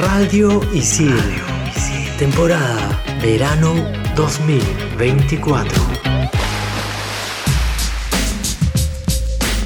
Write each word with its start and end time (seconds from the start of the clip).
Radio 0.00 0.60
Isil. 0.72 1.12
Temporada 2.18 3.02
Verano 3.20 3.74
2024. 4.14 5.74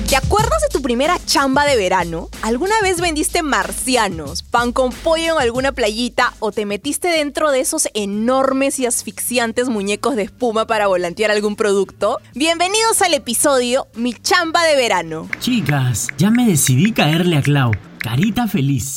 ¿Te 0.09 0.17
acuerdas 0.17 0.63
de 0.63 0.69
tu 0.73 0.81
primera 0.81 1.19
chamba 1.27 1.67
de 1.67 1.77
verano? 1.77 2.31
¿Alguna 2.41 2.81
vez 2.83 3.03
vendiste 3.03 3.43
marcianos, 3.43 4.43
pan 4.43 4.73
con 4.73 4.91
pollo 4.93 5.35
en 5.35 5.43
alguna 5.43 5.73
playita 5.73 6.33
o 6.39 6.51
te 6.51 6.65
metiste 6.65 7.09
dentro 7.09 7.51
de 7.51 7.61
esos 7.61 7.91
enormes 7.93 8.79
y 8.79 8.87
asfixiantes 8.87 9.69
muñecos 9.69 10.17
de 10.17 10.23
espuma 10.23 10.67
para 10.67 10.87
volantear 10.87 11.31
algún 11.31 11.57
producto? 11.57 12.21
Bienvenidos 12.35 13.03
al 13.03 13.13
episodio 13.13 13.87
Mi 13.95 14.15
chamba 14.15 14.65
de 14.65 14.77
verano. 14.77 15.29
Chicas, 15.41 16.09
ya 16.17 16.31
me 16.31 16.47
decidí 16.47 16.93
caerle 16.93 17.37
a 17.37 17.43
Clau. 17.43 17.73
Carita 17.99 18.49
feliz. 18.49 18.97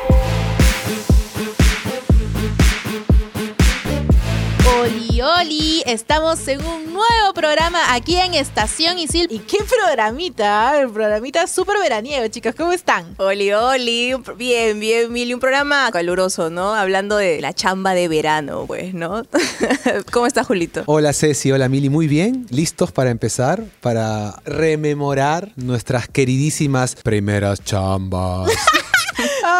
Oli, 5.21 5.51
oli, 5.51 5.83
estamos 5.85 6.47
en 6.47 6.65
un 6.65 6.93
nuevo 6.93 7.33
programa 7.35 7.93
aquí 7.93 8.15
en 8.15 8.33
Estación 8.33 8.97
Isil. 8.97 9.27
¿Y 9.29 9.39
qué 9.39 9.57
programita? 9.63 10.79
El 10.81 10.89
programita 10.89 11.45
súper 11.45 11.77
veraniego, 11.77 12.27
chicos, 12.27 12.55
¿cómo 12.55 12.71
están? 12.71 13.13
Oli, 13.17 13.51
oli, 13.51 14.13
bien, 14.35 14.79
bien, 14.79 15.11
Mili, 15.11 15.33
un 15.33 15.39
programa 15.39 15.89
caluroso, 15.91 16.49
¿no? 16.49 16.73
Hablando 16.73 17.17
de 17.17 17.39
la 17.39 17.53
chamba 17.53 17.93
de 17.93 18.07
verano, 18.07 18.65
pues, 18.65 18.95
¿no? 18.95 19.23
¿Cómo 20.11 20.25
estás, 20.25 20.47
Julito? 20.47 20.83
Hola 20.87 21.13
Ceci, 21.13 21.51
hola 21.51 21.69
Mili, 21.69 21.89
muy 21.89 22.07
bien, 22.07 22.47
listos 22.49 22.91
para 22.91 23.11
empezar, 23.11 23.63
para 23.79 24.41
rememorar 24.45 25.51
nuestras 25.55 26.07
queridísimas 26.07 26.95
primeras 26.95 27.63
chambas. 27.63 28.51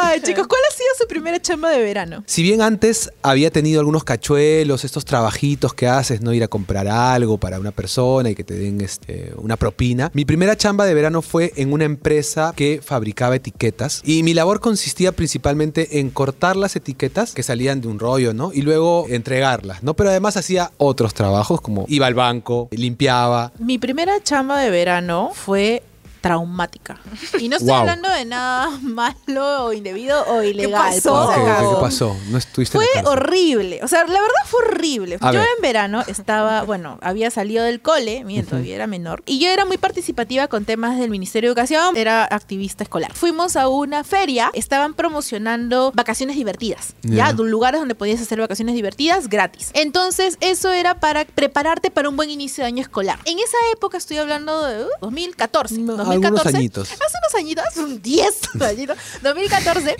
Ay, 0.04 0.20
chicos, 0.22 0.48
¿cuál 0.48 0.62
ha 0.68 0.74
sido 0.74 0.90
su 0.98 1.08
primera 1.08 1.40
chamba 1.40 1.70
de 1.70 1.80
verano? 1.80 2.24
Si 2.26 2.42
bien 2.42 2.62
antes 2.62 3.12
había 3.22 3.52
tenido 3.52 3.80
algunos 3.80 4.04
cachuelos, 4.04 4.84
estos 4.84 5.06
trabajitos 5.06 5.76
que 5.76 5.88
haces, 5.88 6.22
no 6.22 6.34
ir 6.34 6.44
a 6.44 6.48
comprar 6.48 6.88
algo 6.88 7.38
para 7.38 7.60
una 7.60 7.72
persona 7.72 8.32
y 8.32 8.36
que 8.36 8.44
te 8.44 8.56
den 8.56 8.82
este, 8.82 9.32
una 9.38 9.58
propina, 9.58 10.10
mi 10.14 10.26
primera 10.26 10.58
chamba 10.58 10.86
de 10.86 10.96
verano 10.96 11.22
fue 11.22 11.54
en 11.56 11.72
una 11.72 11.86
empresa 11.86 12.52
que 12.56 12.82
fabricaba 12.84 13.36
etiquetas 13.36 14.02
y 14.04 14.24
mi 14.24 14.34
labor 14.34 14.60
consistía 14.60 15.12
principalmente 15.12 16.00
en 16.00 16.10
cortar 16.10 16.56
las 16.56 16.76
etiquetas 16.76 17.34
que 17.34 17.44
salían 17.44 17.80
de 17.80 17.88
un 17.88 18.00
rollo, 18.00 18.34
¿no? 18.34 18.52
Y 18.54 18.64
luego 18.64 19.06
entregarlas, 19.08 19.84
¿no? 19.84 19.94
Pero 19.94 20.10
además 20.10 20.36
hacía 20.36 20.72
otros 20.78 21.14
trabajos 21.14 21.62
como 21.62 21.86
iba 21.88 22.08
al 22.08 22.16
banco, 22.16 22.70
limpiaba. 22.72 23.52
Mi 23.60 23.78
primera 23.78 24.22
chamba 24.24 24.60
de 24.60 24.72
verano 24.72 25.32
fue 25.36 25.84
traumática. 26.22 27.00
Y 27.40 27.50
no 27.50 27.56
estoy 27.58 27.70
Wow. 27.72 27.80
hablando 27.80 28.10
de 28.10 28.26
nada 28.26 28.70
malo 28.82 29.66
o 29.66 29.74
indebido 29.74 30.24
o 30.28 30.44
ilegal. 30.44 30.94
pasó? 30.94 31.32
¿Qué, 31.34 31.42
acaso. 31.42 31.70
qué 31.76 31.82
pasó? 31.82 32.18
¿No 32.30 32.38
estuviste 32.38 32.78
en 32.78 32.84
Fue 32.84 33.12
horrible. 33.12 33.80
O 33.84 33.88
sea, 33.88 34.02
la 34.06 34.22
verdad 34.22 34.36
fue 34.46 34.62
horrible. 34.64 35.18
A 35.22 35.32
yo 35.32 35.40
ver. 35.40 35.48
en 35.58 35.62
verano 35.62 36.04
estaba, 36.08 36.64
bueno, 36.64 36.98
había 37.02 37.32
salido 37.32 37.64
del 37.64 37.82
cole, 37.82 38.24
miren, 38.24 38.46
todavía 38.46 38.76
era 38.76 38.88
menor, 38.88 39.24
y 39.26 39.40
yo 39.40 39.50
era 39.50 39.66
muy 39.66 39.78
participativa 39.78 40.48
con 40.48 40.66
temas 40.66 40.98
del 41.00 41.10
Ministerio 41.10 41.50
de 41.50 41.52
Educación, 41.52 41.98
era 41.98 42.24
activista 42.26 42.84
escolar. 42.84 43.14
Fuimos 43.14 43.56
a 43.56 43.68
una 43.68 44.04
feria, 44.04 44.52
estaban 44.54 44.94
promocionando 44.94 45.92
vacaciones 45.96 46.36
divertidas, 46.36 46.94
Ya. 47.04 47.28
¿ya? 47.28 47.34
De 47.34 47.44
lugares 47.44 47.82
donde 47.82 47.96
podías 47.96 48.22
hacer 48.22 48.40
vacaciones 48.40 48.76
divertidas 48.76 49.28
gratis. 49.28 49.72
Entonces, 49.74 50.38
eso 50.42 50.72
era 50.72 51.00
para 51.00 51.26
prepararte 51.26 51.90
para 51.92 52.08
un 52.10 52.16
buen 52.16 52.30
inicio 52.30 52.64
de 52.64 52.68
año 52.68 52.82
escolar. 52.82 53.20
En 53.26 53.40
esa 53.40 53.58
época 53.74 53.98
estoy 53.98 54.18
hablando 54.18 54.66
de 54.66 54.84
uh, 54.86 54.88
2014. 55.02 55.78
No, 55.80 56.11
2014. 56.14 56.48
algunos 56.48 56.56
añitos. 56.56 56.92
Hace 56.92 57.18
unos 57.22 57.36
añitos, 57.36 57.66
un 57.78 58.02
10 58.02 58.62
añitos, 58.62 58.98
2014, 59.22 59.96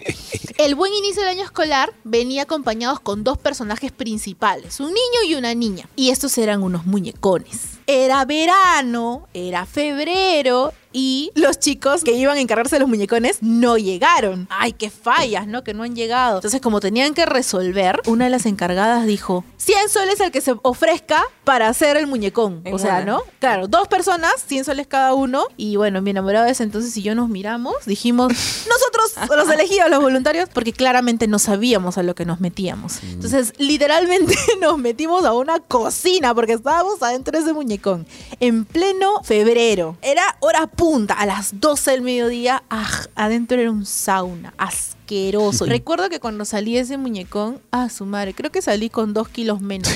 el 0.58 0.76
buen 0.76 0.94
inicio 0.94 1.22
del 1.22 1.32
año 1.32 1.44
escolar 1.44 1.94
venía 2.04 2.44
acompañados 2.44 3.00
con 3.00 3.24
dos 3.24 3.38
personajes 3.38 3.92
principales, 3.92 4.80
un 4.80 4.88
niño 4.88 5.24
y 5.28 5.36
una 5.36 5.54
niña. 5.54 5.88
Y 5.96 6.10
estos 6.10 6.38
eran 6.38 6.64
unos 6.64 6.86
muñecones. 6.86 7.80
Era 7.88 8.24
verano, 8.26 9.28
era 9.34 9.66
febrero 9.66 10.74
y 10.94 11.32
los 11.36 11.60
chicos 11.60 12.04
que 12.04 12.14
iban 12.14 12.38
a 12.38 12.42
encargarse 12.42 12.76
de 12.76 12.82
los 12.82 12.90
muñecones 12.90 13.38
no 13.42 13.78
llegaron. 13.78 14.48
Ay, 14.50 14.74
qué 14.74 14.90
fallas, 14.90 15.48
¿no? 15.48 15.64
Que 15.64 15.74
no 15.74 15.84
han 15.84 15.96
llegado. 15.96 16.38
Entonces, 16.38 16.62
como 16.62 16.80
tenían 16.80 17.14
que 17.14 17.26
resolver, 17.26 18.02
una 18.06 18.26
de 18.26 18.32
las 18.32 18.46
encargadas 18.46 19.06
dijo, 19.06 19.44
100 19.58 19.90
soles 19.90 20.22
al 20.22 20.32
que 20.32 20.42
se 20.42 20.56
ofrezca 20.62 21.24
para 21.44 21.68
hacer 21.68 21.98
el 21.98 22.08
muñecón. 22.08 22.64
O 22.72 22.78
sea. 22.78 23.02
¿no? 23.06 23.24
Claro, 23.40 23.68
dos 23.68 23.88
personas, 23.88 24.32
100 24.46 24.66
soles 24.66 24.88
cada 24.88 25.14
uno. 25.14 25.46
Y 25.58 25.76
bueno, 25.76 26.02
mi 26.02 26.12
enamorado 26.12 26.46
ese 26.46 26.64
entonces 26.64 26.96
y 26.98 27.02
yo 27.02 27.16
nos 27.16 27.30
miramos, 27.30 27.76
dijimos, 27.86 28.30
nosotros 28.70 29.30
los 29.36 29.50
elegidos, 29.50 29.90
los 29.90 30.02
voluntarios, 30.02 30.50
porque 30.54 30.74
claramente 30.74 31.28
no 31.28 31.40
sabíamos 31.40 31.98
a 31.98 32.04
lo 32.04 32.16
que 32.16 32.26
nos 32.26 32.40
metíamos. 32.40 33.04
Entonces, 33.04 33.54
literalmente 33.58 34.36
nos 34.62 34.78
metimos 34.78 35.26
a 35.26 35.34
una 35.34 35.60
cocina 35.60 36.34
porque 36.36 36.54
estábamos 36.54 37.02
adentro 37.02 37.38
de 37.38 37.44
ese 37.44 37.54
muñecón. 37.54 38.06
En 38.40 38.66
pleno 38.66 39.24
febrero. 39.24 39.98
Era 40.02 40.24
hora 40.40 40.68
punta, 40.82 41.14
a 41.14 41.28
las 41.28 41.62
12 41.62 41.92
del 41.92 42.02
mediodía. 42.02 42.64
aj, 42.70 43.06
adentro 43.14 43.62
era 43.62 43.70
un 43.70 43.86
sauna. 43.86 44.52
Asqueroso. 44.58 45.66
Recuerdo 45.68 46.10
que 46.10 46.20
cuando 46.20 46.44
salí 46.44 46.76
ese 46.76 46.98
muñecón, 46.98 47.62
a 47.70 47.90
su 47.90 48.08
madre, 48.08 48.34
creo 48.34 48.52
que 48.52 48.64
salí 48.64 48.90
con 48.90 49.14
dos 49.14 49.30
kilos 49.30 49.62
menos. 49.62 49.88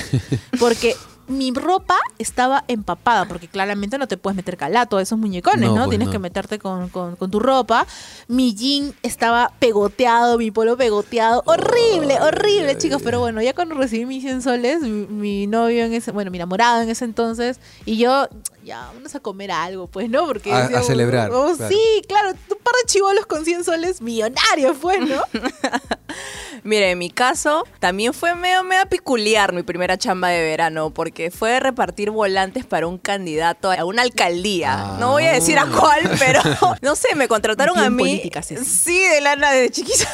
Porque 0.60 0.94
mi 1.28 1.52
ropa 1.52 1.96
estaba 2.18 2.64
empapada, 2.68 3.26
porque 3.26 3.48
claramente 3.48 3.98
no 3.98 4.08
te 4.08 4.16
puedes 4.16 4.36
meter 4.36 4.56
calato 4.56 4.96
a 4.98 5.02
esos 5.02 5.18
muñecones, 5.18 5.68
No, 5.68 5.74
¿no? 5.76 5.84
pues 5.84 5.90
Tienes 5.90 6.06
no. 6.08 6.12
que 6.12 6.18
meterte 6.18 6.58
con, 6.58 6.88
con- 6.88 7.16
con 7.16 7.30
tu 7.30 7.40
ropa. 7.40 7.86
Mi 8.28 8.54
jean 8.54 8.94
estaba 9.02 9.52
pegoteado, 9.58 10.38
mi 10.38 10.50
polo 10.50 10.76
pegoteado. 10.76 11.42
Horrible, 11.46 12.20
horrible, 12.20 12.78
chicos. 12.78 13.02
Pero 13.02 13.20
bueno, 13.20 13.42
ya 13.42 13.54
cuando 13.54 13.74
recibí 13.74 14.06
mis 14.06 14.22
100 14.22 14.42
soles, 14.42 14.80
mi, 14.82 15.06
mi 15.06 15.46
novio 15.46 15.84
en 15.84 15.92
ese, 15.94 16.12
bueno, 16.12 16.30
mi 16.30 16.38
enamorado 16.38 16.82
en 16.82 16.88
ese 16.90 17.04
entonces, 17.04 17.60
y 17.84 17.96
yo, 17.98 18.28
ya, 18.64 18.90
vamos 18.94 19.14
a 19.14 19.20
comer 19.20 19.50
algo, 19.52 19.86
pues, 19.86 20.08
¿no? 20.10 20.26
Porque 20.26 20.52
A- 20.52 20.56
a 20.58 20.62
decíamos, 20.62 20.86
celebrar, 20.86 21.30
oh, 21.32 21.54
claro. 21.56 21.72
Sí, 21.72 22.02
claro, 22.08 22.30
un 22.30 22.58
par 22.62 22.74
de 22.82 22.86
chivolos 22.86 23.26
con 23.26 23.44
100 23.44 23.64
soles 23.64 24.00
millonarios, 24.00 24.76
pues, 24.80 25.00
¿no? 25.00 25.22
Mire, 26.66 26.90
en 26.90 26.98
mi 26.98 27.10
caso 27.10 27.64
también 27.78 28.12
fue 28.12 28.34
medio, 28.34 28.64
medio 28.64 28.86
peculiar 28.86 29.52
mi 29.52 29.62
primera 29.62 29.96
chamba 29.96 30.30
de 30.30 30.42
verano 30.42 30.90
porque 30.90 31.30
fue 31.30 31.60
repartir 31.60 32.10
volantes 32.10 32.66
para 32.66 32.88
un 32.88 32.98
candidato 32.98 33.70
a 33.70 33.84
una 33.84 34.02
alcaldía. 34.02 34.74
Ah. 34.74 34.96
No 34.98 35.12
voy 35.12 35.26
a 35.26 35.32
decir 35.32 35.58
a 35.60 35.66
cuál, 35.66 36.10
pero 36.18 36.40
no 36.82 36.96
sé, 36.96 37.14
me 37.14 37.28
contrataron 37.28 37.78
a 37.78 37.88
mí. 37.88 37.98
política, 37.98 38.42
Ceci. 38.42 38.64
Sí, 38.64 38.98
de 38.98 39.20
lana 39.20 39.52
de 39.52 39.70
chiquita. 39.70 40.08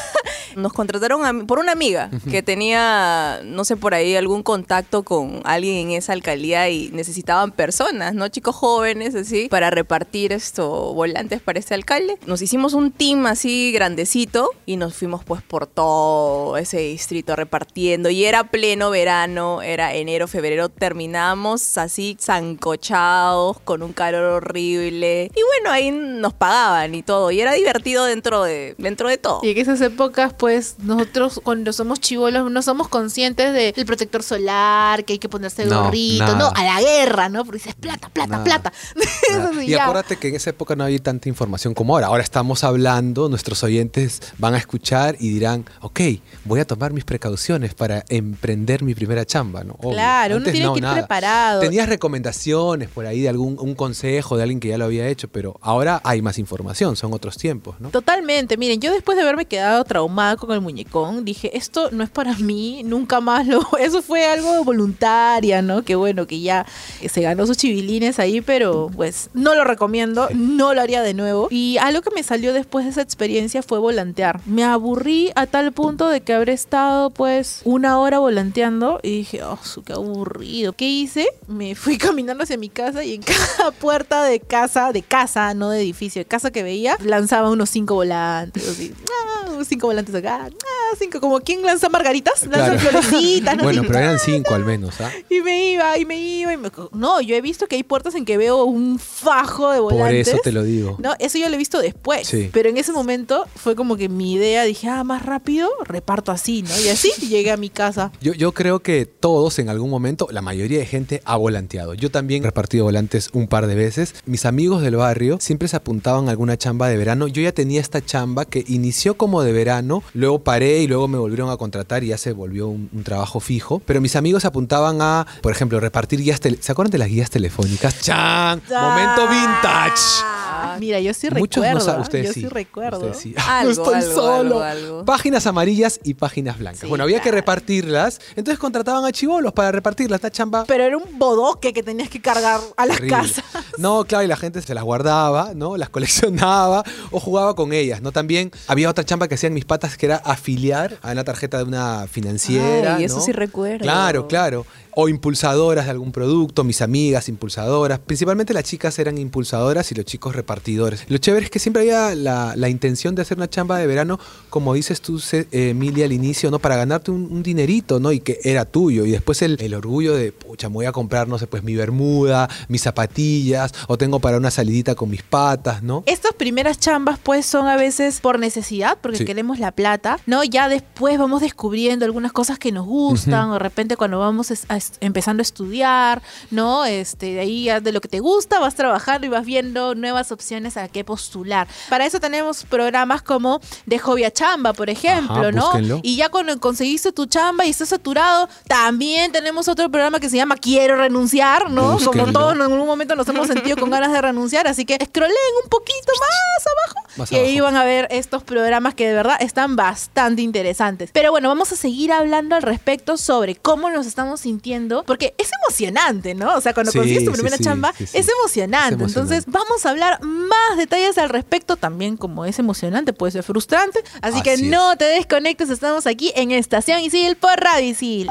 Nos 0.55 0.73
contrataron 0.73 1.25
a 1.25 1.45
por 1.45 1.59
una 1.59 1.71
amiga 1.71 2.09
que 2.29 2.43
tenía, 2.43 3.41
no 3.43 3.65
sé, 3.65 3.77
por 3.77 3.93
ahí 3.93 4.15
algún 4.15 4.43
contacto 4.43 5.03
con 5.03 5.41
alguien 5.43 5.89
en 5.89 5.91
esa 5.91 6.13
alcaldía 6.13 6.69
y 6.69 6.89
necesitaban 6.91 7.51
personas, 7.51 8.13
¿no? 8.13 8.27
Chicos 8.27 8.55
jóvenes, 8.55 9.15
así, 9.15 9.47
para 9.49 9.69
repartir 9.69 10.31
esto, 10.31 10.93
volantes 10.93 11.41
para 11.41 11.59
este 11.59 11.73
alcalde. 11.73 12.17
Nos 12.25 12.41
hicimos 12.41 12.73
un 12.73 12.91
team 12.91 13.25
así 13.25 13.71
grandecito 13.71 14.49
y 14.65 14.77
nos 14.77 14.95
fuimos 14.95 15.23
pues 15.23 15.41
por 15.41 15.67
todo 15.67 16.57
ese 16.57 16.79
distrito 16.79 17.35
repartiendo. 17.35 18.09
Y 18.09 18.25
era 18.25 18.45
pleno 18.45 18.89
verano, 18.89 19.61
era 19.61 19.93
enero, 19.93 20.27
febrero, 20.27 20.69
terminamos 20.69 21.77
así 21.77 22.17
zancochados, 22.19 23.59
con 23.61 23.83
un 23.83 23.93
calor 23.93 24.23
horrible. 24.23 25.31
Y 25.35 25.41
bueno, 25.43 25.71
ahí 25.71 25.91
nos 25.91 26.33
pagaban 26.33 26.95
y 26.95 27.03
todo. 27.03 27.31
Y 27.31 27.41
era 27.41 27.53
divertido 27.53 28.05
dentro 28.05 28.43
de, 28.43 28.75
dentro 28.77 29.09
de 29.09 29.17
todo. 29.17 29.39
Y 29.43 29.49
en 29.49 29.57
esas 29.57 29.81
épocas, 29.81 30.33
pues, 30.43 30.75
nosotros 30.79 31.39
cuando 31.41 31.71
somos 31.71 32.01
chivolos 32.01 32.51
no 32.51 32.61
somos 32.61 32.89
conscientes 32.89 33.53
de- 33.53 33.71
del 33.71 33.85
protector 33.85 34.23
solar, 34.23 35.05
que 35.05 35.13
hay 35.13 35.19
que 35.19 35.29
ponerse 35.29 35.65
No, 35.67 35.85
gorrito, 35.85 36.25
nada. 36.25 36.37
no, 36.37 36.51
a 36.53 36.63
la 36.65 36.81
guerra, 36.81 37.29
¿no? 37.29 37.45
Porque 37.45 37.59
dices 37.59 37.75
plata, 37.75 38.09
plata, 38.09 38.29
Nada. 38.31 38.43
plata. 38.43 38.73
Eso 39.29 39.37
Nada. 39.39 39.51
sí, 39.53 39.65
Y 39.67 39.69
ya. 39.69 39.83
acuérdate 39.83 40.17
que 40.17 40.27
en 40.27 40.35
esa 40.35 40.49
época 40.49 40.75
no 40.75 40.83
había 40.83 40.99
tanta 40.99 41.29
información 41.29 41.73
como 41.73 41.93
ahora. 41.95 42.07
Ahora 42.07 42.23
estamos 42.23 42.65
hablando, 42.65 43.29
nuestros 43.29 43.63
oyentes 43.63 44.19
van 44.37 44.53
a 44.53 44.57
escuchar 44.57 45.15
y 45.17 45.29
dirán, 45.29 45.63
ok, 45.79 46.01
voy 46.43 46.59
a 46.59 46.65
tomar 46.67 46.91
mis 46.91 47.05
precauciones 47.05 47.73
para 47.73 48.03
emprender 48.09 48.83
mi 48.83 48.93
primera 48.95 49.23
chamba, 49.25 49.63
¿no? 49.63 49.75
Obvio. 49.79 49.91
Claro, 49.91 50.35
uno 50.35 50.43
tiene 50.43 50.65
no, 50.65 50.73
que 50.73 50.79
ir 50.79 50.83
nada. 50.83 50.95
preparado. 50.95 51.61
Tenías 51.61 51.87
recomendaciones 51.87 52.89
por 52.89 53.05
ahí 53.05 53.21
de 53.21 53.29
algún 53.29 53.55
un 53.59 53.75
consejo 53.75 54.35
de 54.35 54.43
alguien 54.43 54.59
que 54.59 54.67
ya 54.67 54.77
lo 54.77 54.83
había 54.83 55.07
hecho, 55.07 55.29
pero 55.29 55.57
ahora 55.61 56.01
hay 56.03 56.21
más 56.21 56.37
información, 56.37 56.97
son 56.97 57.13
otros 57.13 57.37
tiempos, 57.37 57.79
¿no? 57.79 57.91
Totalmente, 57.91 58.57
miren, 58.57 58.81
yo 58.81 58.91
después 58.91 59.15
de 59.15 59.21
haberme 59.23 59.45
quedado 59.45 59.85
traumada 59.85 60.32
fascinada 60.33 60.37
con 60.37 60.51
el 60.51 60.61
muñecón. 60.61 61.25
Dije, 61.25 61.55
esto 61.57 61.89
no 61.91 62.03
es 62.03 62.09
para 62.09 62.35
mí, 62.35 62.83
nunca 62.83 63.19
más 63.21 63.47
lo... 63.47 63.61
Eso 63.79 64.01
fue 64.01 64.25
algo 64.25 64.63
voluntaria, 64.63 65.61
¿no? 65.61 65.83
Que 65.83 65.95
bueno, 65.95 66.27
que 66.27 66.41
ya 66.41 66.65
se 67.07 67.21
ganó 67.21 67.45
sus 67.45 67.57
chivilines 67.57 68.19
ahí, 68.19 68.41
pero 68.41 68.89
pues 68.95 69.29
no 69.33 69.55
lo 69.55 69.63
recomiendo, 69.63 70.29
no 70.33 70.73
lo 70.73 70.81
haría 70.81 71.01
de 71.01 71.13
nuevo. 71.13 71.47
Y 71.49 71.77
algo 71.79 72.01
que 72.01 72.11
me 72.11 72.23
salió 72.23 72.53
después 72.53 72.85
de 72.85 72.91
esa 72.91 73.01
experiencia 73.01 73.63
fue 73.63 73.79
volantear. 73.79 74.41
Me 74.45 74.63
aburrí 74.63 75.31
a 75.35 75.45
tal 75.47 75.71
punto 75.71 76.09
de 76.09 76.21
que 76.21 76.33
habré 76.33 76.53
estado 76.53 77.09
pues 77.09 77.61
una 77.65 77.99
hora 77.99 78.19
volanteando 78.19 78.99
y 79.03 79.17
dije, 79.17 79.43
oh, 79.43 79.59
su, 79.63 79.83
qué 79.83 79.93
aburrido. 79.93 80.73
¿Qué 80.73 80.87
hice? 80.89 81.27
Me 81.47 81.75
fui 81.75 81.97
caminando 82.03 82.43
hacia 82.43 82.57
mi 82.57 82.69
casa 82.69 83.03
y 83.03 83.15
en 83.15 83.21
cada 83.57 83.71
puerta 83.71 84.23
de 84.23 84.39
casa, 84.39 84.91
de 84.91 85.01
casa, 85.01 85.53
no 85.53 85.69
de 85.69 85.81
edificio, 85.81 86.21
de 86.21 86.25
casa 86.25 86.51
que 86.51 86.63
veía, 86.63 86.97
lanzaba 87.03 87.49
unos 87.49 87.69
cinco 87.69 87.95
volantes. 87.95 88.67
Así, 88.67 88.93
ah, 89.09 89.51
unos 89.51 89.67
cinco 89.67 89.87
volantes 89.87 90.13
acá, 90.27 90.49
ah, 90.49 90.95
cinco, 90.97 91.19
como 91.19 91.39
quien 91.41 91.61
lanza 91.61 91.89
margaritas, 91.89 92.45
lanza 92.47 92.77
Claro. 92.77 92.79
florecitas. 92.79 93.57
¿no? 93.57 93.63
Bueno, 93.63 93.83
pero 93.87 93.99
eran 93.99 94.19
cinco 94.19 94.53
al 94.53 94.65
menos, 94.65 94.99
¿ah? 95.01 95.11
y 95.29 95.41
me 95.41 95.71
iba, 95.73 95.97
y 95.97 96.05
me 96.05 96.17
iba, 96.17 96.53
y 96.53 96.57
me... 96.57 96.71
No, 96.93 97.21
yo 97.21 97.35
he 97.35 97.41
visto 97.41 97.67
que 97.67 97.75
hay 97.75 97.83
puertas 97.83 98.15
en 98.15 98.25
que 98.25 98.37
veo 98.37 98.63
un 98.63 98.99
fajo 98.99 99.71
de 99.71 99.79
Por 99.79 99.93
volantes. 99.93 100.27
eso 100.27 100.37
te 100.43 100.51
lo 100.51 100.63
digo. 100.63 100.97
No, 100.99 101.13
eso 101.19 101.37
yo 101.37 101.47
lo 101.49 101.55
he 101.55 101.57
visto 101.57 101.81
después. 101.81 102.27
Sí. 102.27 102.49
Pero 102.51 102.69
en 102.69 102.77
ese 102.77 102.91
momento 102.91 103.45
fue 103.55 103.75
como 103.75 103.95
que 103.97 104.09
mi 104.09 104.33
idea, 104.33 104.63
dije, 104.63 104.87
ah, 104.89 105.03
más 105.03 105.25
rápido, 105.25 105.69
reparto 105.85 106.31
así, 106.31 106.61
¿no? 106.63 106.69
Y 106.79 106.89
así 106.89 107.11
llegué 107.27 107.51
a 107.51 107.57
mi 107.57 107.69
casa. 107.69 108.11
Yo, 108.21 108.33
yo 108.33 108.51
creo 108.53 108.79
que 108.79 109.05
todos 109.05 109.59
en 109.59 109.69
algún 109.69 109.89
momento, 109.89 110.27
la 110.31 110.41
mayoría 110.41 110.79
de 110.79 110.85
gente 110.85 111.21
ha 111.25 111.35
volanteado. 111.37 111.93
Yo 111.93 112.11
también 112.11 112.43
he 112.43 112.47
repartido 112.47 112.85
volantes 112.85 113.29
un 113.33 113.47
par 113.47 113.67
de 113.67 113.75
veces. 113.75 114.15
Mis 114.25 114.45
amigos 114.45 114.81
del 114.81 114.95
barrio 114.95 115.37
siempre 115.39 115.67
se 115.67 115.75
apuntaban 115.75 116.27
a 116.27 116.31
alguna 116.31 116.57
chamba 116.57 116.87
de 116.87 116.97
verano. 116.97 117.27
Yo 117.27 117.41
ya 117.41 117.51
tenía 117.51 117.81
esta 117.81 118.03
chamba 118.03 118.45
que 118.45 118.63
inició 118.67 119.15
como 119.17 119.41
de 119.43 119.51
verano, 119.51 120.03
luego 120.13 120.43
paré 120.43 120.79
y 120.79 120.87
luego 120.87 121.07
me 121.07 121.17
volvieron 121.17 121.49
a 121.49 121.57
contratar 121.57 122.03
y 122.03 122.07
ya 122.07 122.17
se 122.17 122.31
volvió 122.33 122.67
un, 122.67 122.89
un 122.93 123.03
trabajo 123.03 123.39
fijo. 123.39 123.81
Pero 123.85 124.01
mis 124.01 124.15
amigos 124.15 124.45
apuntaban 124.45 125.01
a, 125.01 125.25
por 125.41 125.51
ejemplo, 125.51 125.79
repartir 125.79 126.21
guías 126.21 126.39
¿Se 126.59 126.71
acuerdan 126.71 126.91
de 126.91 126.97
las 126.97 127.07
guías 127.07 127.29
telefónicas? 127.29 127.99
¡Chan! 128.01 128.61
Momento 128.69 129.27
vintage. 129.27 130.23
Ah, 130.63 130.77
Mira, 130.79 130.99
yo 130.99 131.13
sí 131.13 131.27
Muchos 131.31 131.63
recuerdo. 131.63 131.79
no 131.79 131.85
saben, 131.85 132.01
ustedes 132.01 132.27
yo 132.27 132.33
sí. 132.33 132.41
sí 132.41 132.47
recuerdo. 132.47 133.13
Sí. 133.13 133.35
Algo, 133.47 133.65
no 133.65 133.71
estoy 133.83 133.95
algo, 133.95 134.15
solo. 134.15 134.63
algo, 134.63 134.63
algo. 134.63 135.05
Páginas 135.05 135.45
amarillas 135.47 135.99
y 136.03 136.13
páginas 136.13 136.57
blancas. 136.57 136.81
Sí, 136.81 136.87
bueno, 136.87 137.03
había 137.03 137.21
que 137.21 137.31
repartirlas. 137.31 138.19
Entonces 138.35 138.59
contrataban 138.59 139.05
a 139.05 139.11
chivolos 139.11 139.53
para 139.53 139.71
repartirlas. 139.71 140.17
Esta 140.17 140.31
chamba 140.31 140.65
Pero 140.65 140.83
era 140.83 140.97
un 140.97 141.19
bodoque 141.19 141.73
que 141.73 141.83
tenías 141.83 142.09
que 142.09 142.21
cargar 142.21 142.59
a 142.77 142.85
las 142.85 142.99
casas. 143.01 143.43
No, 143.77 144.03
claro, 144.05 144.23
y 144.23 144.27
la 144.27 144.37
gente 144.37 144.61
se 144.61 144.73
las 144.73 144.83
guardaba, 144.83 145.51
¿no? 145.55 145.77
Las 145.77 145.89
coleccionaba 145.93 146.83
o 147.11 147.19
jugaba 147.19 147.55
con 147.55 147.73
ellas, 147.73 148.01
¿no? 148.01 148.11
También 148.11 148.51
había 148.67 148.89
otra 148.89 149.03
chamba 149.03 149.27
que 149.27 149.35
hacían 149.35 149.53
mis 149.53 149.65
patas 149.65 149.97
que 149.97 150.05
era 150.05 150.17
afiliar 150.17 150.97
a 151.01 151.11
una 151.11 151.23
tarjeta 151.23 151.57
de 151.57 151.63
una 151.63 152.07
financiera. 152.07 152.95
Ay, 152.97 153.05
eso 153.05 153.17
¿no? 153.17 153.21
sí 153.21 153.31
recuerdo. 153.31 153.83
Claro, 153.83 154.27
claro. 154.27 154.65
O 154.95 155.09
impulsadoras 155.09 155.85
de 155.85 155.91
algún 155.91 156.11
producto, 156.11 156.63
mis 156.63 156.81
amigas 156.81 157.29
impulsadoras. 157.29 157.99
Principalmente 157.99 158.53
las 158.53 158.63
chicas 158.63 158.97
eran 158.99 159.17
impulsadoras 159.17 159.91
y 159.91 159.95
los 159.95 160.05
chicos 160.05 160.35
repartidores. 160.35 161.05
Lo 161.07 161.17
chévere 161.17 161.45
es 161.45 161.51
que 161.51 161.59
siempre 161.59 161.81
había 161.81 162.13
la, 162.15 162.53
la 162.55 162.69
intención 162.69 163.15
de 163.15 163.23
hacer 163.23 163.37
una 163.37 163.49
chamba 163.49 163.77
de 163.77 163.87
verano, 163.87 164.19
como 164.49 164.73
dices 164.73 165.01
tú, 165.01 165.19
Emilia, 165.51 166.05
al 166.05 166.11
inicio, 166.13 166.51
¿no? 166.51 166.59
Para 166.59 166.75
ganarte 166.75 167.11
un, 167.11 167.27
un 167.31 167.41
dinerito, 167.43 167.99
¿no? 167.99 168.11
Y 168.11 168.19
que 168.19 168.39
era 168.43 168.65
tuyo. 168.65 169.05
Y 169.05 169.11
después 169.11 169.41
el, 169.41 169.57
el 169.61 169.73
orgullo 169.73 170.15
de, 170.15 170.31
pucha, 170.31 170.69
me 170.69 170.75
voy 170.75 170.85
a 170.85 170.91
comprar, 170.91 171.27
no 171.27 171.39
sé, 171.39 171.47
pues 171.47 171.63
mi 171.63 171.75
bermuda, 171.75 172.49
mis 172.67 172.81
zapatillas, 172.83 173.73
o 173.87 173.97
tengo 173.97 174.19
para 174.19 174.37
una 174.37 174.51
salidita 174.51 174.95
con 174.95 175.09
mis 175.09 175.23
patas, 175.23 175.81
¿no? 175.83 176.03
Estas 176.05 176.33
primeras 176.33 176.79
chambas 176.79 177.19
pues 177.21 177.45
son 177.45 177.67
a 177.67 177.75
veces 177.75 178.19
por 178.21 178.39
necesidad, 178.39 178.97
porque 179.01 179.17
Sí. 179.19 179.25
queremos 179.25 179.59
la 179.59 179.71
plata, 179.71 180.19
¿no? 180.25 180.43
Ya 180.43 180.69
después 180.69 181.17
vamos 181.17 181.41
descubriendo 181.41 182.05
algunas 182.05 182.31
cosas 182.31 182.59
que 182.59 182.71
nos 182.71 182.85
gustan, 182.85 183.49
o 183.49 183.53
de 183.53 183.59
repente 183.59 183.97
cuando 183.97 184.19
vamos 184.19 184.51
a 184.69 184.82
empezando 184.99 185.41
a 185.41 185.43
estudiar, 185.43 186.21
¿no? 186.51 186.85
Este, 186.85 187.33
de 187.33 187.39
ahí 187.39 187.69
de 187.81 187.91
lo 187.91 188.01
que 188.01 188.07
te 188.07 188.19
gusta 188.19 188.59
vas 188.59 188.75
trabajando 188.75 189.27
y 189.27 189.29
vas 189.29 189.45
viendo 189.45 189.95
nuevas 189.95 190.31
opciones 190.31 190.77
a 190.77 190.87
qué 190.87 191.03
postular. 191.03 191.67
Para 191.89 192.05
eso 192.05 192.19
tenemos 192.19 192.63
programas 192.63 193.21
como 193.21 193.61
de 193.85 193.99
hobby 193.99 194.23
a 194.23 194.31
chamba, 194.31 194.73
por 194.73 194.89
ejemplo, 194.89 195.35
Ajá, 195.35 195.51
¿no? 195.51 195.65
búsquenlo. 195.65 195.99
Y 196.03 196.15
ya 196.15 196.29
cuando 196.29 196.59
conseguiste 196.59 197.11
tu 197.11 197.25
chamba 197.25 197.65
y 197.65 197.69
estás 197.69 197.89
saturado, 197.89 198.49
también 198.67 199.31
tenemos 199.31 199.67
otro 199.67 199.89
programa 199.89 200.19
que 200.19 200.29
se 200.29 200.37
llama 200.37 200.55
Quiero 200.57 200.95
renunciar, 200.95 201.69
¿no? 201.69 201.97
Como 202.03 202.31
todos 202.31 202.53
en 202.53 202.61
algún 202.61 202.85
momento 202.85 203.15
nos 203.15 203.27
hemos 203.27 203.47
sentido 203.47 203.77
con 203.77 203.89
ganas 203.89 204.11
de 204.11 204.21
renunciar, 204.21 204.67
así 204.67 204.85
que 204.85 204.97
scrollen 205.03 205.35
un 205.63 205.69
poquito 205.69 206.11
más 206.19 206.65
abajo 206.67 207.07
Más 207.17 207.31
y 207.31 207.35
ahí 207.35 207.59
van 207.59 207.75
a 207.75 207.83
ver 207.83 208.07
estos 208.11 208.43
programas 208.43 208.93
que 208.93 209.07
de 209.07 209.13
verdad 209.13 209.37
están 209.39 209.75
bastante 209.75 210.41
interesantes. 210.41 211.09
Pero 211.13 211.31
bueno, 211.31 211.49
vamos 211.49 211.71
a 211.71 211.75
seguir 211.75 212.11
hablando 212.11 212.55
al 212.55 212.61
respecto 212.61 213.17
sobre 213.17 213.55
cómo 213.55 213.89
nos 213.89 214.05
estamos 214.07 214.41
sintiendo, 214.41 214.72
porque 215.05 215.35
es 215.37 215.49
emocionante, 215.65 216.33
¿no? 216.35 216.55
O 216.55 216.61
sea, 216.61 216.73
cuando 216.73 216.91
Sí, 216.91 216.97
consigues 216.97 217.25
tu 217.25 217.31
primera 217.31 217.57
sí, 217.57 217.63
chamba, 217.63 217.93
sí, 217.97 218.03
es 218.03 218.09
emocionante. 218.13 218.25
Es 218.25 218.29
emocionante. 218.29 219.03
Entonces, 219.05 219.45
vamos 219.47 219.85
a 219.85 219.89
hablar 219.89 220.21
más 220.23 220.77
detalles 220.77 221.17
al 221.17 221.29
respecto, 221.29 221.75
también 221.75 222.17
como 222.17 222.45
es 222.45 222.59
emocionante, 222.59 223.13
puede 223.13 223.31
ser 223.31 223.43
frustrante. 223.43 224.03
Así, 224.21 224.41
que 224.41 224.53
es. 224.53 224.61
no 224.61 224.95
te 224.97 225.05
desconectes, 225.05 225.69
estamos 225.69 226.07
aquí 226.07 226.31
en 226.35 226.51
Estación 226.51 226.99
Isil 227.01 227.35
por 227.37 227.59
Radio 227.59 227.87
Isil. 227.87 228.27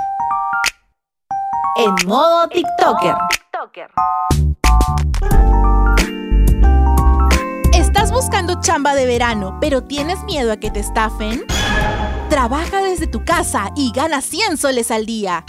En 1.77 2.07
modo 2.07 2.49
TikToker. 2.49 3.15
¿Estás 7.75 8.13
buscando 8.13 8.61
chamba 8.61 8.95
de 8.95 9.07
verano, 9.07 9.59
pero 9.61 9.83
tienes 9.85 10.23
miedo 10.25 10.53
a 10.53 10.57
que 10.57 10.71
te 10.71 10.81
estafen? 10.81 11.45
Trabaja 12.29 12.83
desde 12.83 13.07
tu 13.07 13.25
casa 13.25 13.71
y 13.77 13.93
gana 13.93 14.21
100 14.21 14.57
soles 14.57 14.91
al 14.91 15.07
día. 15.07 15.45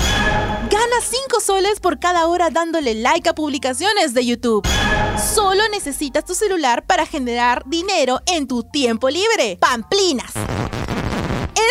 Gana 0.70 1.02
5 1.02 1.40
soles 1.42 1.80
por 1.80 2.00
cada 2.00 2.28
hora 2.28 2.50
dándole 2.50 2.96
like 2.96 3.28
a 3.30 3.36
publicaciones 3.36 4.14
de 4.14 4.26
YouTube. 4.26 4.68
Solo 5.34 5.68
necesitas 5.70 6.26
tu 6.26 6.36
celular 6.36 6.86
para 6.86 7.06
generar 7.06 7.64
dinero 7.66 8.22
en 8.26 8.48
tu 8.48 8.64
tiempo 8.64 9.10
libre. 9.10 9.58
Pamplinas. 9.60 10.32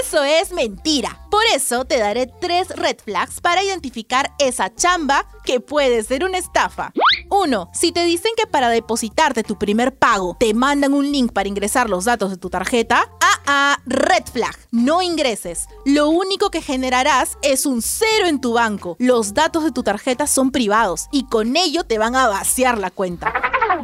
Eso 0.05 0.23
es 0.25 0.53
mentira. 0.53 1.19
Por 1.31 1.43
eso 1.55 1.85
te 1.85 1.99
daré 1.99 2.27
tres 2.41 2.69
red 2.71 2.97
flags 3.03 3.41
para 3.41 3.63
identificar 3.63 4.33
esa 4.39 4.75
chamba 4.75 5.27
que 5.45 5.61
puede 5.61 6.03
ser 6.03 6.25
una 6.25 6.39
estafa. 6.39 6.93
1. 7.33 7.71
Si 7.73 7.93
te 7.93 8.05
dicen 8.05 8.33
que 8.37 8.47
para 8.47 8.69
depositarte 8.69 9.43
tu 9.43 9.59
primer 9.59 9.95
pago 9.95 10.37
te 10.39 10.55
mandan 10.55 10.93
un 10.93 11.11
link 11.11 11.33
para 11.33 11.49
ingresar 11.49 11.89
los 11.89 12.05
datos 12.05 12.31
de 12.31 12.37
tu 12.37 12.51
tarjeta, 12.51 13.11
ah, 13.21 13.41
ah, 13.47 13.79
red 13.87 14.25
flag. 14.31 14.57
No 14.71 15.03
ingreses. 15.03 15.67
Lo 15.85 16.09
único 16.11 16.51
que 16.51 16.63
generarás 16.63 17.39
es 17.43 17.67
un 17.67 17.83
cero 17.83 18.27
en 18.27 18.41
tu 18.41 18.53
banco. 18.53 18.97
Los 18.99 19.35
datos 19.35 19.65
de 19.65 19.73
tu 19.73 19.83
tarjeta 19.83 20.27
son 20.27 20.51
privados 20.51 21.09
y 21.11 21.25
con 21.25 21.57
ello 21.57 21.85
te 21.85 21.99
van 21.99 22.15
a 22.17 22.29
vaciar 22.29 22.79
la 22.79 22.91
cuenta. 22.91 23.33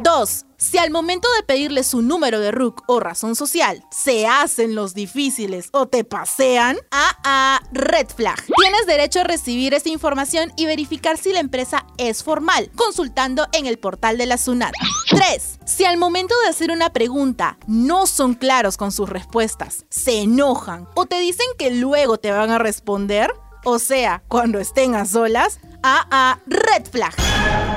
2. 0.03 0.45
Si 0.57 0.77
al 0.77 0.91
momento 0.91 1.27
de 1.37 1.43
pedirle 1.43 1.83
su 1.83 2.01
número 2.01 2.41
de 2.41 2.51
RUC 2.51 2.83
o 2.87 2.99
razón 2.99 3.35
social 3.35 3.81
se 3.91 4.27
hacen 4.27 4.75
los 4.75 4.93
difíciles 4.93 5.69
o 5.71 5.87
te 5.87 6.03
pasean, 6.03 6.77
ah, 6.91 7.17
ah, 7.23 7.61
red 7.71 8.07
flag. 8.07 8.43
Tienes 8.57 8.85
derecho 8.85 9.21
a 9.21 9.23
recibir 9.23 9.73
esta 9.73 9.87
información 9.87 10.51
y 10.57 10.65
verificar 10.65 11.17
si 11.17 11.31
la 11.31 11.39
empresa 11.39 11.85
es 11.97 12.23
formal, 12.23 12.71
consultando 12.75 13.47
en 13.53 13.67
el 13.67 13.79
portal 13.79 14.17
de 14.17 14.25
la 14.25 14.37
SUNAT. 14.37 14.73
3. 15.09 15.59
Si 15.65 15.85
al 15.85 15.97
momento 15.97 16.35
de 16.43 16.49
hacer 16.49 16.71
una 16.71 16.91
pregunta 16.91 17.57
no 17.67 18.05
son 18.05 18.33
claros 18.33 18.75
con 18.75 18.91
sus 18.91 19.07
respuestas, 19.07 19.85
se 19.89 20.21
enojan 20.21 20.89
o 20.95 21.05
te 21.05 21.19
dicen 21.21 21.47
que 21.57 21.71
luego 21.71 22.17
te 22.17 22.31
van 22.31 22.51
a 22.51 22.57
responder, 22.59 23.31
o 23.63 23.79
sea, 23.79 24.23
cuando 24.27 24.59
estén 24.59 24.95
a 24.95 25.05
solas, 25.05 25.59
ah, 25.83 26.07
ah, 26.11 26.39
red 26.47 26.85
flag. 26.89 27.13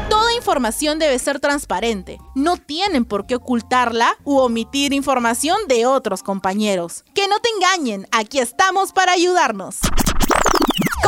Toda 0.08 0.34
información 0.34 0.98
debe 0.98 1.18
ser 1.18 1.40
transparente. 1.40 2.18
No 2.34 2.56
tienen 2.56 3.04
por 3.04 3.26
qué 3.26 3.36
ocultarla 3.36 4.16
u 4.24 4.38
omitir 4.38 4.92
información 4.92 5.56
de 5.68 5.86
otros 5.86 6.22
compañeros. 6.22 7.04
Que 7.14 7.28
no 7.28 7.38
te 7.40 7.48
engañen, 7.50 8.06
aquí 8.12 8.38
estamos 8.38 8.92
para 8.92 9.12
ayudarnos. 9.12 9.78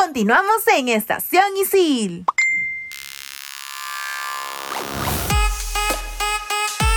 Continuamos 0.01 0.67
en 0.77 0.89
Estación 0.89 1.57
Isil. 1.61 2.25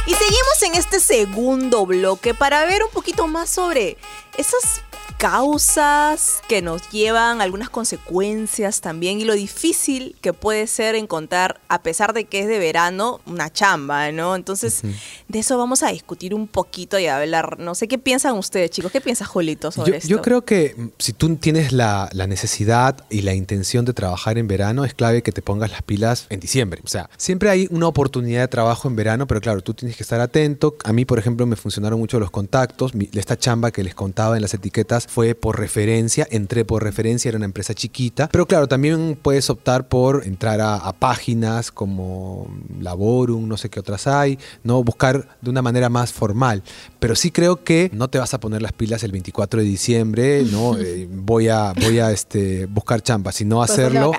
Y 0.08 0.14
seguimos 0.14 0.64
en 0.64 0.76
este 0.76 1.02
segundo 1.02 1.86
bloque 1.86 2.34
para 2.34 2.66
ver 2.66 2.82
un 2.82 2.92
poquito 2.92 3.28
más 3.28 3.50
sobre 3.50 3.98
esas 4.38 4.82
causas 5.18 6.42
que 6.48 6.62
nos 6.62 6.90
llevan 6.90 7.42
a 7.42 7.44
algunas 7.44 7.70
consecuencias 7.70 8.82
también 8.82 9.20
y 9.20 9.26
lo 9.26 9.34
difícil 9.34 10.16
que 10.22 10.34
puede 10.34 10.68
ser 10.68 10.96
encontrar, 10.96 11.60
a 11.70 11.82
pesar 11.82 12.14
de 12.14 12.26
que 12.26 12.42
es 12.42 12.48
de 12.48 12.60
verano, 12.60 13.20
una 13.26 13.52
chamba, 13.52 14.12
¿no? 14.12 14.36
Entonces, 14.36 14.82
de 15.28 15.40
eso 15.40 15.58
vamos 15.58 15.84
a 15.84 15.90
discutir 15.90 16.34
un 16.34 16.48
poquito 16.48 17.00
y 17.00 17.08
a 17.08 17.18
hablar. 17.18 17.60
No 17.60 17.76
sé 17.76 17.88
qué 17.88 17.98
piensan 17.98 18.36
ustedes, 18.38 18.72
chicos. 18.72 18.92
¿Qué 18.92 19.02
piensa 19.02 19.26
Jolito 19.26 19.72
sobre 19.72 19.92
Yo, 19.92 19.98
esto? 19.98 20.08
yo 20.10 20.22
creo 20.22 20.46
que 20.46 20.76
mm, 20.78 20.88
si 21.00 21.14
tú 21.14 21.36
tienes 21.36 21.72
la, 21.72 22.10
la 22.14 22.28
necesidad 22.28 23.04
y 23.10 23.22
la 23.22 23.34
intención 23.34 23.86
de 23.86 23.94
trabajar 23.94 24.38
en 24.38 24.48
verano, 24.48 24.86
es 24.86 24.94
clave 24.94 25.24
que 25.24 25.32
te 25.32 25.42
pongas 25.42 25.72
las 25.72 25.82
pilas 25.82 26.28
en 26.30 26.40
diciembre. 26.40 26.82
O 26.84 26.88
sea, 26.88 27.10
siempre 27.18 27.50
hay 27.50 27.68
una 27.72 27.88
oportunidad 27.88 28.42
de 28.42 28.48
trabajo 28.48 28.88
en 28.88 28.96
verano, 28.96 29.28
pero 29.28 29.42
claro, 29.42 29.62
tú 29.62 29.74
tienes 29.74 29.98
que 29.98 30.04
estar 30.04 30.20
atento. 30.20 30.76
A 30.84 30.94
mí, 30.94 31.06
por 31.06 31.20
ejemplo, 31.20 31.46
me 31.46 31.56
funcionaron 31.56 32.00
mucho 32.00 32.20
los 32.20 32.32
contactos. 32.32 32.94
Mi- 32.96 33.10
esta 33.14 33.38
chamba 33.38 33.72
que 33.72 33.84
les 33.84 33.96
contaba 33.96 34.36
en 34.36 34.42
las 34.42 34.54
etiquetas 34.54 35.07
fue 35.08 35.34
por 35.36 35.60
referencia, 35.60 36.28
entré 36.30 36.64
por 36.66 36.84
referencia, 36.84 37.30
era 37.30 37.38
una 37.38 37.46
empresa 37.46 37.74
chiquita, 37.74 38.30
pero 38.32 38.46
claro, 38.46 38.68
también 38.68 39.18
puedes 39.22 39.50
optar 39.50 39.88
por 39.88 40.26
entrar 40.28 40.62
a, 40.62 40.76
a 40.76 40.94
páginas 40.94 41.72
como 41.72 42.48
Laborum, 42.80 43.48
no 43.48 43.58
sé 43.58 43.70
qué 43.70 43.80
otras 43.80 44.08
hay, 44.08 44.38
no 44.64 44.84
buscar 44.84 45.28
de 45.42 45.50
una 45.50 45.62
manera 45.62 45.90
más 45.90 46.12
formal, 46.14 46.64
pero 47.00 47.16
sí 47.16 47.32
creo 47.32 47.64
que 47.64 47.90
no 47.94 48.08
te 48.10 48.20
vas 48.20 48.34
a 48.34 48.40
poner 48.40 48.62
las 48.62 48.74
pilas 48.74 49.04
el 49.04 49.12
24 49.12 49.62
de 49.62 49.66
diciembre, 49.66 50.44
no 50.52 50.76
Eh, 50.88 51.08
voy 51.10 51.48
a 51.48 51.74
voy 51.74 52.00
a 52.00 52.12
este 52.12 52.66
buscar 52.68 53.02
chamba, 53.02 53.32
sino 53.32 53.62
hacerlo. 53.64 54.12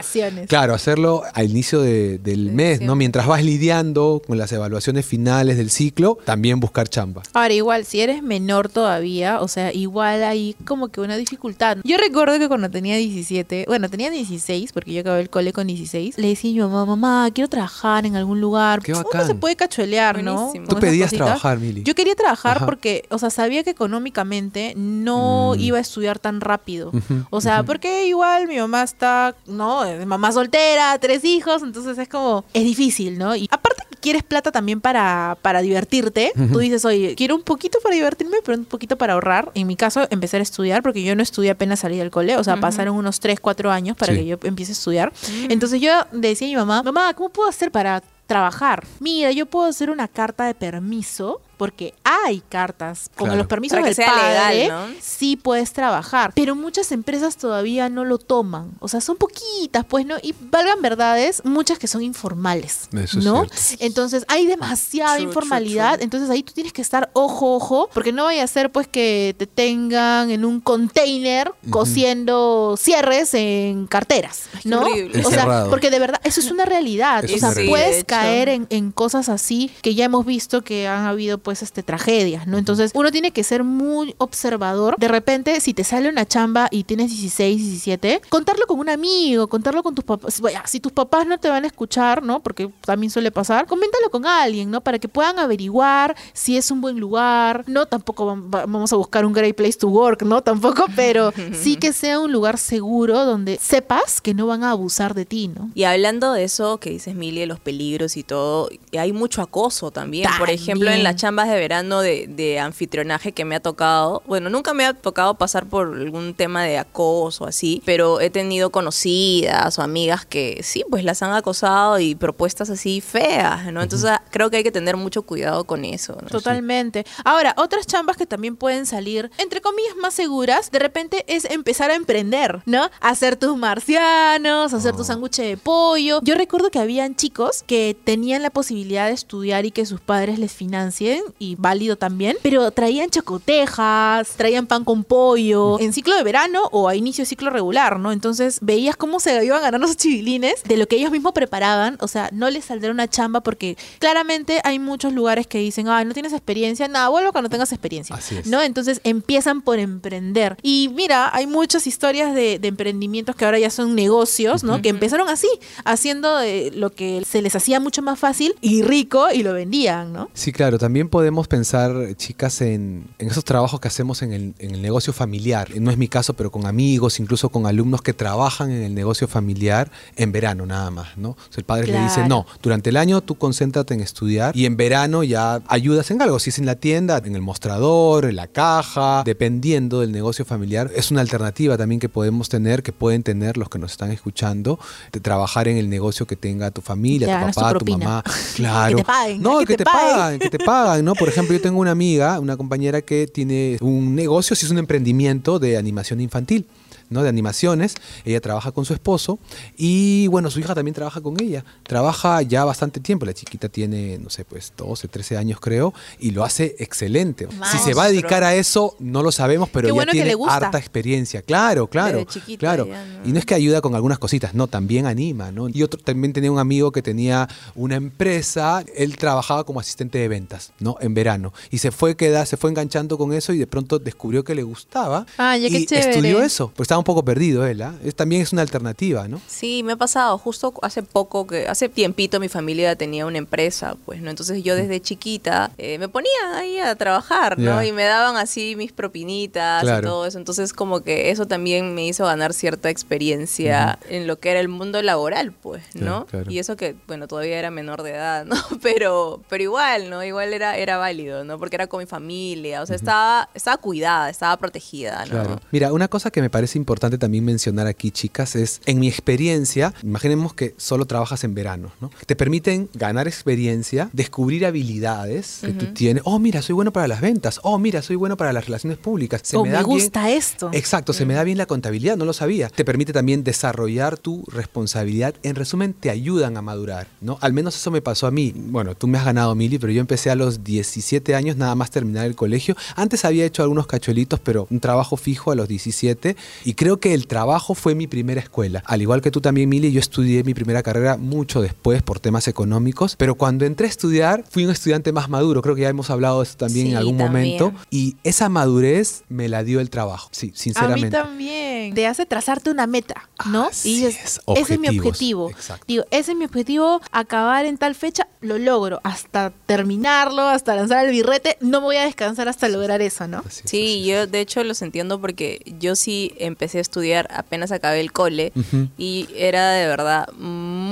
Claro, 0.49 0.75
hacerlo 0.75 1.23
al 1.35 1.51
inicio 1.51 1.81
de- 1.81 2.19
del 2.19 2.47
De 2.47 2.53
mes, 2.53 2.81
¿no? 2.81 2.95
Mientras 2.97 3.27
vas 3.27 3.45
lidiando 3.45 4.23
con 4.27 4.39
las 4.39 4.51
evaluaciones 4.53 5.05
finales 5.07 5.57
del 5.57 5.71
ciclo, 5.71 6.19
también 6.25 6.61
buscar 6.61 6.89
chamba. 6.89 7.23
Ahora, 7.35 7.53
igual, 7.55 7.85
si 7.85 8.01
eres 8.01 8.23
menor 8.23 8.69
todavía, 8.69 9.41
o 9.41 9.49
sea, 9.49 9.73
igual 9.73 10.23
hay 10.25 10.55
como 10.65 10.78
que 10.87 11.01
una 11.01 11.17
dificultad. 11.17 11.79
Yo 11.83 11.97
recuerdo 11.99 12.39
que 12.39 12.47
cuando 12.47 12.71
tenía 12.71 12.97
17, 12.97 13.65
bueno, 13.67 13.89
tenía 13.91 14.11
16, 14.11 14.73
porque 14.73 14.93
yo 14.93 15.01
acabé 15.01 15.21
el 15.23 15.31
cole 15.31 15.53
con 15.53 15.67
16, 15.67 16.17
le 16.17 16.29
decía 16.29 16.51
a 16.51 16.55
mi 16.55 16.61
mamá, 16.61 16.87
mamá, 16.87 17.29
quiero 17.35 17.49
trabajar 17.51 18.07
en 18.07 18.15
algún 18.15 18.41
lugar. 18.41 18.81
Qué 18.83 18.93
Uno 18.93 19.05
se 19.27 19.35
puede 19.35 19.57
cachuelear, 19.57 20.23
¿no? 20.23 20.35
Buenísimo. 20.37 20.69
Tú 20.69 20.77
pedías 20.79 21.09
cositas. 21.11 21.27
trabajar, 21.27 21.59
Mili. 21.59 21.83
Yo 21.83 21.97
quería 21.97 22.15
trabajar 22.15 22.59
Ajá. 22.59 22.67
porque, 22.67 23.05
o 23.11 23.19
sea, 23.19 23.31
sabía 23.31 23.65
que 23.65 23.71
económicamente 23.71 24.75
no 24.77 25.55
Mm. 25.57 25.61
iba 25.61 25.79
a 25.79 25.81
estudiar 25.81 26.19
tan 26.21 26.41
rápido. 26.41 26.93
O 27.31 27.41
sea, 27.41 27.63
porque 27.65 28.07
igual 28.07 28.47
mi 28.47 28.57
mamá 28.59 28.83
está, 28.85 29.35
¿no? 29.47 29.85
Es 29.85 30.07
Mamá 30.07 30.31
soltera, 30.33 30.97
tres 31.01 31.25
hijos, 31.25 31.63
entonces 31.63 31.99
es 31.99 32.09
como, 32.09 32.45
es 32.55 32.65
difícil, 32.65 33.19
¿no? 33.19 33.35
Y 33.37 33.49
aparte 33.51 33.83
que 33.88 33.88
quieres 34.01 34.23
plata 34.23 34.53
también 34.53 34.81
para, 34.81 35.37
para 35.43 35.61
divertirte, 35.63 36.33
tú 36.53 36.59
dices, 36.59 36.85
oye, 36.85 37.15
quiero 37.17 37.35
un 37.35 37.43
poquito 37.43 37.79
para 37.83 37.95
divertirme, 37.95 38.39
pero 38.45 38.59
un 38.59 38.65
poquito 38.65 38.97
para 38.99 39.15
ahorrar. 39.15 39.51
En 39.55 39.67
mi 39.67 39.77
caso, 39.77 40.07
empezar 40.11 40.41
a 40.41 40.43
estudiar, 40.43 40.83
porque 40.83 41.03
yo 41.03 41.15
no 41.17 41.23
estudié 41.23 41.51
apenas 41.51 41.81
salir 41.81 41.99
del 41.99 42.11
cole, 42.11 42.37
o 42.37 42.45
sea, 42.45 42.57
pasaron 42.59 42.97
unos 42.97 43.21
tres, 43.21 43.41
cuatro 43.41 43.71
años 43.71 43.97
para 43.97 44.13
Sí. 44.13 44.19
que 44.21 44.27
yo 44.27 44.39
empiece 44.45 44.73
a 44.73 44.75
estudiar. 44.75 45.13
Entonces 45.49 45.81
yo 45.81 45.93
decía 46.13 46.47
a 46.47 46.51
mi 46.51 46.57
mamá, 46.57 46.83
mamá, 46.83 47.15
¿cómo 47.15 47.29
puedo 47.31 47.49
hacer 47.49 47.71
para 47.71 48.03
trabajar? 48.27 48.85
Mira, 49.01 49.31
yo 49.33 49.47
puedo 49.47 49.67
hacer 49.67 49.91
una 49.91 50.07
carta 50.09 50.45
de 50.47 50.55
permiso 50.55 51.41
porque 51.59 51.93
hay 52.05 52.43
cartas, 52.49 53.11
como 53.17 53.27
Claro. 53.29 53.39
los 53.39 53.47
permisos 53.49 53.83
del 53.85 53.95
padre, 53.95 54.59
legal, 54.65 54.89
¿no? 54.91 54.95
sí 55.03 55.37
puedes 55.37 55.73
trabajar, 55.75 56.33
pero 56.35 56.55
muchas 56.55 56.91
empresas 56.93 57.37
todavía 57.37 57.89
no 57.91 58.05
lo 58.07 58.17
toman, 58.19 58.71
o 58.81 58.89
sea, 58.89 59.01
son 59.03 59.17
poquitas, 59.17 59.85
pues, 59.85 60.07
¿no? 60.07 60.17
Y 60.23 60.35
valgan 60.41 60.81
verdades, 60.81 61.43
muchas 61.45 61.79
que 61.79 61.87
son 61.89 62.03
informales, 62.03 62.89
Eso 62.93 63.19
es 63.19 63.25
¿no? 63.25 63.45
Entonces, 63.81 64.25
hay 64.29 64.47
demasiada 64.47 65.17
True, 65.17 65.25
informalidad, 65.25 65.95
true. 65.95 66.05
entonces 66.05 66.31
ahí 66.31 66.43
tú 66.43 66.53
tienes 66.55 66.73
que 66.73 66.81
estar 66.83 67.11
ojo, 67.13 67.57
ojo, 67.57 67.91
porque 67.93 68.13
no 68.13 68.25
vaya 68.25 68.45
a 68.45 68.47
ser, 68.47 68.71
pues, 68.71 68.87
que 68.89 69.35
te 69.37 69.47
tengan 69.47 70.31
en 70.31 70.45
un 70.45 70.61
container 70.61 71.53
cosiendo 71.71 72.77
cierres 72.79 73.35
en 73.35 73.87
carteras, 73.87 74.45
¿no? 74.65 74.83
horrible. 74.83 75.25
O 75.27 75.31
sea, 75.31 75.67
porque 75.69 75.91
de 75.91 75.99
verdad, 75.99 76.21
eso 76.25 76.41
es 76.41 76.51
una 76.51 76.65
realidad, 76.65 77.25
o 77.25 77.39
sea, 77.39 77.53
puedes 77.69 78.05
caer 78.05 78.49
en, 78.49 78.67
en 78.71 78.93
cosas 78.93 79.29
así 79.29 79.71
que 79.83 79.95
ya 79.95 80.05
hemos 80.05 80.25
visto 80.25 80.63
que 80.63 80.87
han 80.87 81.05
habido 81.07 81.39
pues 81.49 81.63
este 81.63 81.83
tragedias, 81.83 82.47
¿no? 82.47 82.59
Entonces 82.59 82.91
uno 82.95 83.11
tiene 83.11 83.31
que 83.31 83.43
ser 83.43 83.65
muy 83.65 84.15
observador. 84.19 84.97
De 84.99 85.09
repente, 85.09 85.59
si 85.63 85.73
te 85.73 85.83
sale 85.83 86.11
una 86.11 86.27
chamba 86.27 86.69
y 86.71 86.85
tienes 86.85 87.09
16, 87.09 87.57
17, 87.57 88.21
contarlo 88.29 88.67
con 88.67 88.79
un 88.79 88.91
amigo, 88.91 89.47
contarlo 89.47 89.83
con 89.83 89.95
tus 89.95 90.05
papás. 90.05 90.43
Vaya, 90.43 90.63
si 90.67 90.79
tus 90.79 90.93
papás 90.93 91.27
no 91.27 91.39
te 91.39 91.49
van 91.49 91.65
a 91.65 91.67
escuchar, 91.67 92.23
¿no? 92.23 92.41
Porque 92.41 92.69
también 92.85 93.11
suele 93.11 93.31
pasar, 93.31 93.67
coméntalo 93.67 94.11
con 94.11 94.27
alguien, 94.27 94.71
¿no? 94.71 94.83
Para 94.83 94.99
que 94.99 95.09
puedan 95.09 95.39
averiguar 95.39 96.15
si 96.35 96.59
es 96.59 96.71
un 96.71 96.83
buen 96.83 97.01
lugar. 97.01 97.65
No, 97.67 97.87
tampoco 97.87 98.27
vam- 98.31 98.55
va- 98.55 98.67
vamos 98.67 98.93
a 98.93 98.97
buscar 98.97 99.25
un 99.25 99.33
great 99.33 99.57
place 99.57 99.79
to 99.79 99.89
work, 99.89 100.21
¿no? 100.25 100.43
Tampoco, 100.43 100.85
pero 100.95 101.33
sí 101.59 101.77
que 101.77 101.95
sea 101.95 102.21
un 102.21 102.31
lugar 102.31 102.59
seguro 102.59 103.25
donde 103.25 103.57
sepas 103.59 104.21
que 104.21 104.35
no 104.35 104.47
van 104.47 104.65
a 104.65 104.73
abusar 104.73 105.15
de 105.15 105.25
ti, 105.25 105.49
¿no? 105.49 105.71
Y 105.75 105.85
hablando 105.85 106.35
de 106.35 106.45
eso 106.45 106.77
que 106.77 106.91
dices, 106.91 107.15
Mili, 107.15 107.41
de 107.41 107.47
los 107.47 107.59
peligros 107.59 108.19
y 108.19 108.23
todo, 108.23 108.69
hay 108.93 109.13
mucho 109.15 109.41
acoso 109.41 109.91
también. 109.91 110.29
Por 110.39 110.51
ejemplo, 110.51 110.89
en 110.89 110.97
También. 110.99 111.05
las 111.05 111.17
chambas 111.39 111.55
de 111.55 111.61
verano 111.61 112.01
de, 112.01 112.27
de 112.27 112.59
anfitrionaje 112.59 113.31
que 113.33 113.45
me 113.45 113.55
ha 113.55 113.61
tocado, 113.61 114.23
bueno, 114.27 114.51
nunca 114.51 114.75
me 114.75 114.85
ha 114.85 114.93
tocado 114.93 115.35
pasar 115.35 115.67
por 115.67 115.87
algún 115.87 116.35
tema 116.35 116.65
de 116.65 116.79
acoso 116.79 117.47
así, 117.47 117.81
pero 117.85 118.21
he 118.21 118.29
tenido 118.31 118.71
conocidas 118.71 119.79
o 119.79 119.83
amigas 119.83 120.27
que 120.27 120.61
sí, 120.65 120.85
pues 120.91 121.05
las 121.05 121.23
han 121.23 121.33
acosado 121.33 122.01
y 122.01 122.17
propuestas 122.17 122.71
así 122.71 123.01
feas, 123.01 123.73
¿no? 123.73 123.83
Entonces 123.83 124.11
creo 124.31 124.51
que 124.51 124.59
hay 124.59 124.63
que 124.65 124.73
tener 124.73 124.97
mucho 124.97 125.23
cuidado 125.23 125.65
con 125.65 125.85
eso. 125.85 126.19
¿no? 126.21 126.29
Totalmente. 126.29 127.07
Ahora, 127.25 127.55
otras 127.57 127.87
chambas 127.87 128.17
que 128.17 128.27
también 128.27 128.57
pueden 128.57 128.85
salir, 128.85 129.31
entre 129.39 129.61
comillas, 129.61 129.95
más 129.97 130.15
seguras, 130.15 130.73
de 130.73 130.81
repente 130.81 131.25
es 131.29 131.45
empezar 131.45 131.91
a 131.91 131.95
emprender, 131.95 132.63
¿no? 132.67 132.91
Hacer 133.01 133.37
tus 133.37 133.57
marcianos, 133.57 134.75
hacer 134.75 134.97
tu 134.97 135.05
sándwich 135.05 135.37
de 135.37 135.57
pollo. 135.57 136.21
Yo 136.23 136.35
recuerdo 136.35 136.71
que 136.71 136.81
habían 136.81 137.15
chicos 137.15 137.63
que 137.65 137.97
tenían 138.03 138.43
la 138.43 138.51
posibilidad 138.51 139.07
de 139.07 139.13
estudiar 139.13 139.67
y 139.67 139.71
que 139.71 139.87
sus 139.87 140.01
padres 140.01 140.39
les 140.39 140.53
financien, 140.53 141.23
y 141.39 141.57
válido 141.57 141.97
también, 141.97 142.37
pero 142.43 142.71
traían 142.71 143.11
chocotejas, 143.11 144.31
traían 144.37 144.67
pan 144.67 144.85
con 144.85 145.05
pollo, 145.05 145.79
en 145.81 145.93
ciclo 145.93 146.17
de 146.17 146.23
verano 146.23 146.69
o 146.73 146.89
a 146.89 146.95
inicio 146.95 147.23
de 147.23 147.27
ciclo 147.27 147.51
regular, 147.51 147.99
¿no? 147.99 148.13
Entonces 148.13 148.59
veías 148.61 148.97
cómo 148.97 149.21
se 149.21 149.45
iban 149.45 149.63
ganando 149.63 149.87
esos 149.87 149.97
chivilines 149.97 150.63
de 150.65 150.77
lo 150.77 150.87
que 150.87 150.97
ellos 150.97 151.11
mismos 151.11 151.33
preparaban, 151.33 151.97
o 152.01 152.09
sea, 152.09 152.31
no 152.33 152.51
les 152.51 152.67
saldrá 152.67 152.91
una 152.91 153.09
chamba 153.09 153.41
porque 153.41 153.77
claramente 153.99 154.61
hay 154.65 154.79
muchos 154.79 155.13
lugares 155.13 155.47
que 155.47 155.59
dicen, 155.59 155.89
ay, 155.89 156.05
no 156.05 156.15
tienes 156.15 156.33
experiencia, 156.33 156.89
nada, 156.89 157.09
vuelvo 157.09 157.33
cuando 157.33 157.51
tengas 157.51 157.73
experiencia, 157.73 158.17
Así 158.17 158.37
es. 158.37 158.47
¿no? 158.47 158.63
Entonces 158.63 159.01
empiezan 159.05 159.63
por 159.63 159.79
emprender. 159.79 160.57
Y 160.63 160.91
mira, 160.95 161.31
hay 161.35 161.47
muchas 161.47 161.87
historias 161.87 162.35
de, 162.35 162.59
de 162.59 162.69
emprendimientos 162.69 163.37
que 163.37 163.45
ahora 163.45 163.59
ya 163.59 163.71
son 163.71 163.95
negocios, 163.95 164.65
¿no? 164.65 164.83
Que 164.83 164.89
empezaron 164.89 165.29
así, 165.29 165.49
haciendo 165.85 166.41
eh, 166.41 166.71
lo 166.75 166.91
que 166.91 167.23
se 167.25 167.43
les 167.43 167.55
hacía 167.57 167.81
mucho 167.81 168.03
más 168.03 168.19
fácil 168.19 168.55
y 168.61 168.83
rico 168.83 169.29
y 169.33 169.43
lo 169.43 169.53
vendían, 169.53 170.13
¿no? 170.13 170.31
Sí, 170.35 170.53
claro, 170.53 170.79
también 170.79 171.09
podemos 171.19 171.49
pensar, 171.49 172.15
chicas, 172.15 172.61
en, 172.61 173.09
en 173.19 173.29
esos 173.29 173.43
trabajos 173.43 173.81
que 173.81 173.89
hacemos 173.89 174.23
en 174.23 174.33
el, 174.33 174.55
en 174.61 174.73
el 174.77 174.81
negocio 174.81 175.13
familiar. 175.13 175.69
No 175.81 175.91
es 175.91 175.99
mi 175.99 176.07
caso, 176.07 176.35
pero 176.35 176.53
con 176.53 176.65
amigos, 176.65 177.19
incluso 177.19 177.49
con 177.49 177.67
alumnos 177.67 178.03
que 178.03 178.13
trabajan 178.13 178.71
en 178.71 178.85
el 178.85 178.95
negocio 178.95 179.27
familiar 179.27 179.91
en 180.15 180.31
verano 180.31 180.65
nada 180.65 180.93
más, 180.93 181.19
¿no? 181.19 181.31
O 181.31 181.37
sea, 181.51 181.57
el 181.59 181.65
padre 181.65 181.89
le 181.89 182.01
dice, 182.01 182.29
no, 182.29 182.47
durante 182.63 182.91
el 182.91 182.97
año 182.97 183.21
tú 183.21 183.35
concéntrate 183.35 183.95
en 183.95 184.01
estudiar 184.01 184.57
y 184.57 184.65
en 184.65 184.77
verano 184.77 185.25
ya 185.25 185.61
ayudas 185.67 186.09
en 186.13 186.23
algo, 186.23 186.39
si 186.39 186.51
es 186.51 186.61
en 186.61 186.67
la 186.67 186.77
tienda, 186.77 187.21
en 187.25 187.35
el 187.35 187.43
mostrador, 187.43 188.25
en 188.27 188.37
la 188.37 188.47
caja, 188.47 189.25
dependiendo 189.25 189.99
del 190.03 190.13
negocio 190.13 190.45
familiar. 190.45 190.89
Es 190.95 191.11
una 191.11 191.21
alternativa 191.21 191.77
también 191.77 191.99
que 191.99 192.09
podemos 192.09 192.49
tener, 192.49 192.85
que 192.85 192.93
pueden 192.93 193.25
tener 193.25 193.57
los 193.57 193.69
que 193.69 193.81
nos 193.81 193.91
están 193.91 194.13
escuchando, 194.13 194.79
de 195.11 195.19
trabajar 195.19 195.67
en 195.67 195.79
el 195.79 195.91
negocio 195.91 196.29
que 196.29 196.37
tenga 196.37 196.71
tu 196.71 196.81
familia, 196.81 197.41
tu 197.41 197.61
papá, 197.61 197.77
tu 197.77 197.99
mamá. 197.99 198.23
Claro. 198.55 198.99
Que 198.99 199.03
te 199.03 199.07
paguen, 199.07 199.43
No, 199.43 199.59
que 199.59 199.67
que, 199.67 199.73
te 199.73 199.79
te, 199.79 199.85
paguen. 199.85 200.17
pagan, 200.17 200.39
que 200.39 200.51
te 200.51 200.59
pagan, 200.59 201.05
¿no? 201.09 201.15
Por 201.15 201.31
ejemplo, 201.31 201.57
yo 201.57 201.63
tengo 201.63 201.81
una 201.81 201.91
amiga, 201.91 202.39
una 202.39 202.59
compañera 202.59 203.01
que 203.01 203.27
tiene 203.27 203.79
un 203.81 204.15
negocio, 204.15 204.55
sí 204.55 204.67
es 204.67 204.71
un 204.71 204.77
emprendimiento 204.77 205.59
de 205.59 205.79
animación 205.79 206.21
infantil. 206.21 206.67
¿No? 207.11 207.23
de 207.23 207.29
animaciones, 207.29 207.95
ella 208.25 208.41
trabaja 208.41 208.73
con 208.73 208.85
su 208.85 208.95
esposo 208.95 209.39
y 209.77 210.27
bueno, 210.29 210.51
su 210.51 210.61
hija 210.61 210.75
también 210.75 210.95
trabaja 210.95 211.21
con 211.21 211.41
ella, 211.41 211.65
trabaja 211.83 212.43
ya 212.43 212.65
bastante 212.65 213.01
tiempo, 213.01 213.27
la 213.27 213.35
chiquita 213.35 213.69
tiene, 213.69 214.19
no 214.19 214.31
sé, 214.31 214.45
pues 214.45 214.73
12, 214.77 215.09
13 215.09 215.37
años 215.37 215.61
creo, 215.61 215.95
y 216.19 216.31
lo 216.31 216.45
hace 216.45 216.77
excelente. 216.79 217.49
Si 217.71 217.79
se 217.79 217.95
va 217.95 218.05
a 218.05 218.09
dedicar 218.09 218.45
a 218.45 218.55
eso, 218.55 218.95
no 218.99 219.23
lo 219.23 219.33
sabemos, 219.33 219.69
pero 219.71 219.87
Qué 219.87 219.89
ya 219.89 219.95
bueno 219.95 220.13
que 220.13 220.23
tiene 220.23 220.37
harta 220.49 220.79
experiencia, 220.79 221.43
claro, 221.43 221.87
claro, 221.87 222.25
chiquita 222.25 222.59
claro. 222.59 222.87
ya, 222.87 223.05
¿no? 223.05 223.29
Y 223.29 223.33
no 223.33 223.39
es 223.39 223.47
que 223.47 223.55
ayuda 223.55 223.81
con 223.81 223.95
algunas 223.95 224.19
cositas, 224.19 224.55
no, 224.55 224.67
también 224.67 225.07
anima, 225.07 225.51
¿no? 225.51 225.69
Y 225.69 225.83
otro, 225.83 226.01
también 226.01 226.33
tenía 226.33 226.51
un 226.51 226.59
amigo 226.59 226.93
que 226.93 227.03
tenía 227.03 227.49
una 227.75 227.97
empresa, 227.97 228.85
él 228.95 229.17
trabajaba 229.17 229.65
como 229.65 229.81
asistente 229.81 230.19
de 230.19 230.29
ventas, 230.29 230.73
¿no? 230.79 230.97
En 231.01 231.15
verano. 231.15 231.53
Y 231.71 231.79
se 231.79 231.91
fue 231.91 232.17
queda, 232.17 232.45
se 232.47 232.57
fue 232.57 232.71
enganchando 232.71 233.19
con 233.19 233.33
eso 233.33 233.53
y 233.53 233.59
de 233.59 233.67
pronto 233.67 233.99
descubrió 233.99 234.45
que 234.45 234.55
le 234.55 234.63
gustaba. 234.63 235.27
Ah, 235.37 235.57
ya, 235.57 235.69
y 235.69 235.87
estudió 235.91 236.43
eso, 236.43 236.73
porque 236.75 236.83
estaba 236.99 237.01
un 237.01 237.05
poco 237.05 237.25
perdido 237.25 237.67
él, 237.67 237.83
¿ah? 237.83 237.95
Es, 238.05 238.15
también 238.15 238.43
es 238.43 238.53
una 238.53 238.63
alternativa, 238.63 239.29
¿no? 239.29 239.41
Sí, 239.47 239.83
me 239.83 239.93
ha 239.93 239.97
pasado 239.97 240.37
justo 240.39 240.73
hace 240.83 241.03
poco 241.03 241.47
que 241.47 241.67
hace 241.69 241.89
tiempito 241.89 242.41
mi 242.41 242.49
familia 242.49 242.97
tenía 242.97 243.27
una 243.27 243.39
empresa, 243.39 243.97
pues, 244.05 244.21
¿no? 244.21 244.31
Entonces 244.31 244.63
yo 244.63 244.75
desde 244.77 245.01
chiquita 245.01 245.71
eh, 245.79 245.99
me 245.99 246.09
ponía 246.09 246.31
ahí 246.57 246.79
a 246.79 246.95
trabajar, 246.97 247.59
¿no? 247.59 247.83
Ya. 247.83 247.87
Y 247.87 247.93
me 247.93 248.05
daban 248.05 248.37
así 248.37 248.75
mis 248.77 248.93
propinitas 248.93 249.83
Claro. 249.83 249.99
y 249.99 250.03
todo 250.11 250.27
eso. 250.27 250.39
Entonces 250.39 250.73
como 250.73 251.01
que 251.01 251.31
eso 251.31 251.47
también 251.47 251.95
me 251.95 252.07
hizo 252.07 252.25
ganar 252.25 252.53
cierta 252.53 252.91
experiencia 252.91 253.99
en 254.09 254.27
lo 254.27 254.39
que 254.39 254.51
era 254.51 254.61
el 254.61 254.69
mundo 254.69 255.01
laboral, 255.03 255.53
pues, 255.53 255.83
¿no? 255.95 256.25
Claro, 256.25 256.27
claro. 256.27 256.51
Y 256.51 256.59
eso 256.59 256.77
que, 256.77 256.95
bueno, 257.07 257.29
todavía 257.29 257.59
era 257.59 257.71
menor 257.71 258.03
de 258.03 258.11
edad, 258.13 258.45
¿no? 258.45 258.57
Pero, 258.83 259.43
pero 259.49 259.63
igual, 259.63 260.09
¿no? 260.09 260.23
Igual 260.25 260.53
era, 260.53 260.77
era 260.77 260.97
válido, 260.99 261.45
¿no? 261.45 261.59
Porque 261.59 261.77
era 261.77 261.87
con 261.89 262.01
mi 262.01 262.07
familia, 262.07 262.81
o 262.83 262.87
sea, 262.87 262.97
estaba, 262.97 263.49
estaba 263.55 263.77
cuidada, 263.77 264.31
estaba 264.31 264.57
protegida, 264.57 265.25
¿no? 265.27 265.31
Claro. 265.31 265.61
Mira, 265.71 265.93
una 265.93 266.09
cosa 266.09 266.31
que 266.31 266.41
me 266.41 266.49
parece 266.49 266.79
importante 266.79 266.88
también 266.97 267.45
mencionar 267.45 267.87
aquí, 267.87 268.11
chicas, 268.11 268.57
es 268.57 268.81
en 268.87 268.99
mi 268.99 269.09
experiencia, 269.09 269.93
imaginemos 270.03 270.55
que 270.55 270.75
solo 270.79 271.05
trabajas 271.07 271.45
en 271.45 271.55
verano, 271.55 271.93
¿no? 272.01 272.11
Te 272.27 272.35
permiten 272.35 272.89
ganar 272.95 273.29
experiencia, 273.29 274.09
descubrir 274.13 274.65
habilidades 274.67 275.59
que 275.63 275.73
tú 275.73 275.87
tienes. 275.93 276.23
Oh, 276.27 276.39
mira, 276.39 276.63
soy 276.63 276.75
bueno 276.75 276.93
para 276.93 277.07
las 277.09 277.21
ventas. 277.21 277.61
Oh, 277.63 277.79
mira, 277.79 278.01
soy 278.03 278.17
bueno 278.17 278.37
para 278.37 278.53
las 278.53 278.65
relaciones 278.67 278.99
públicas. 278.99 279.43
Se 279.45 279.57
o 279.57 279.63
me 279.63 279.69
me, 279.69 279.73
da 279.75 279.81
bien- 279.81 279.89
gusta 279.91 280.31
esto. 280.31 280.71
Exacto, 280.73 281.13
se 281.13 281.27
me 281.27 281.35
da 281.35 281.45
bien 281.45 281.59
la 281.59 281.67
contabilidad, 281.67 282.17
no 282.17 282.25
lo 282.25 282.33
sabía. 282.33 282.69
Te 282.69 282.85
permite 282.85 283.13
también 283.13 283.45
desarrollar 283.45 284.17
tu 284.19 284.45
responsabilidad. 284.49 285.35
En 285.43 285.55
resumen, 285.55 285.93
te 285.95 286.11
ayudan 286.11 286.57
a 286.57 286.63
madurar, 286.63 287.07
¿no? 287.21 287.39
Al 287.41 287.53
menos 287.53 287.77
eso 287.77 287.91
me 287.91 288.01
pasó 288.01 288.27
a 288.27 288.31
mí. 288.31 288.53
Bueno, 288.57 288.95
tú 288.95 289.07
me 289.07 289.19
has 289.19 289.25
ganado, 289.25 289.55
Mili, 289.55 289.79
pero 289.79 289.93
yo 289.93 290.01
empecé 290.01 290.31
a 290.31 290.35
los 290.37 290.65
17 290.65 291.35
años 291.35 291.57
nada 291.57 291.75
más 291.75 291.91
terminar 291.91 292.27
el 292.27 292.35
colegio. 292.37 292.77
Antes 292.97 293.25
había 293.25 293.45
hecho 293.45 293.63
algunos 293.63 293.87
cachuelitos, 293.87 294.41
pero 294.41 294.67
un 294.71 294.81
trabajo 294.81 295.17
fijo 295.17 295.51
a 295.51 295.55
los 295.55 295.69
17. 295.69 296.37
Y 296.65 296.75
creo 296.79 297.01
que 297.01 297.13
el 297.13 297.27
trabajo 297.27 297.75
fue 297.75 297.97
mi 297.97 298.07
primera 298.07 298.41
escuela. 298.41 298.85
Al 298.87 299.03
igual 299.03 299.21
que 299.21 299.33
tú 299.33 299.41
también, 299.41 299.69
Mili, 299.69 299.91
yo 299.91 299.99
estudié 299.99 300.45
mi 300.45 300.55
primera 300.55 300.81
carrera 300.85 301.17
mucho 301.17 301.61
después 301.61 302.03
por 302.05 302.21
temas 302.21 302.47
económicos. 302.47 303.17
Pero 303.17 303.35
cuando 303.35 303.65
entré 303.67 303.87
a 303.87 303.91
estudiar, 303.91 304.45
fui 304.49 304.65
un 304.65 304.71
estudiante 304.71 305.11
más 305.11 305.29
maduro. 305.29 305.61
Creo 305.61 305.75
que 305.75 305.83
ya 305.83 305.89
hemos 305.89 306.09
hablado 306.09 306.39
de 306.39 306.45
esto 306.45 306.67
también 306.67 306.87
Sí, 306.87 306.93
en 306.93 306.97
algún 306.99 307.19
también. 307.19 307.59
momento. 307.59 307.73
Y 307.91 308.17
esa 308.23 308.49
madurez 308.49 309.25
me 309.29 309.49
la 309.49 309.65
dio 309.65 309.81
el 309.81 309.91
trabajo. 309.91 310.29
Sí, 310.31 310.47
A 310.47 310.51
mí 310.51 310.57
sinceramente. 310.57 311.11
también. 311.11 311.95
Te 311.95 312.07
hace 312.07 312.27
trazarte 312.27 312.71
una 312.71 312.87
meta, 312.87 313.29
¿no? 313.51 313.65
Así 313.67 313.91
y 313.91 313.97
dices, 314.07 314.41
es, 314.47 314.57
ese 314.63 314.75
es 314.75 314.81
mi 314.81 314.89
objetivo. 314.97 315.51
exacto. 315.51 315.85
Digo, 315.89 316.05
ese 316.13 316.31
es 316.31 316.39
mi 316.39 316.45
objetivo, 316.45 317.01
acabar 317.11 317.67
en 317.67 317.77
tal 317.77 317.97
fecha, 317.97 318.29
lo 318.41 318.57
logro. 318.57 319.01
Hasta 319.03 319.53
terminarlo, 319.67 320.43
hasta 320.43 320.77
lanzar 320.77 321.07
el 321.07 321.11
birrete, 321.11 321.57
no 321.61 321.81
me 321.81 321.87
voy 321.87 321.97
a 321.97 322.05
descansar 322.05 322.47
hasta 322.49 322.69
lograr 322.69 323.03
eso, 323.03 323.27
¿no? 323.27 323.39
Así 323.39 323.49
es, 323.49 323.67
así 323.67 323.69
Sí, 323.69 324.05
yo 324.05 324.29
de 324.29 324.41
hecho 324.41 324.63
los 324.63 324.81
entiendo 324.83 325.21
porque 325.21 325.61
yo 325.81 325.97
sí 325.97 326.35
empecé 326.39 326.68
a 326.77 326.81
estudiar 326.81 327.29
apenas 327.31 327.73
acabé 327.73 328.01
el 328.01 328.13
cole 328.13 328.53
y 328.99 329.29
era 329.37 329.73
de 329.73 329.87
verdad 329.87 330.29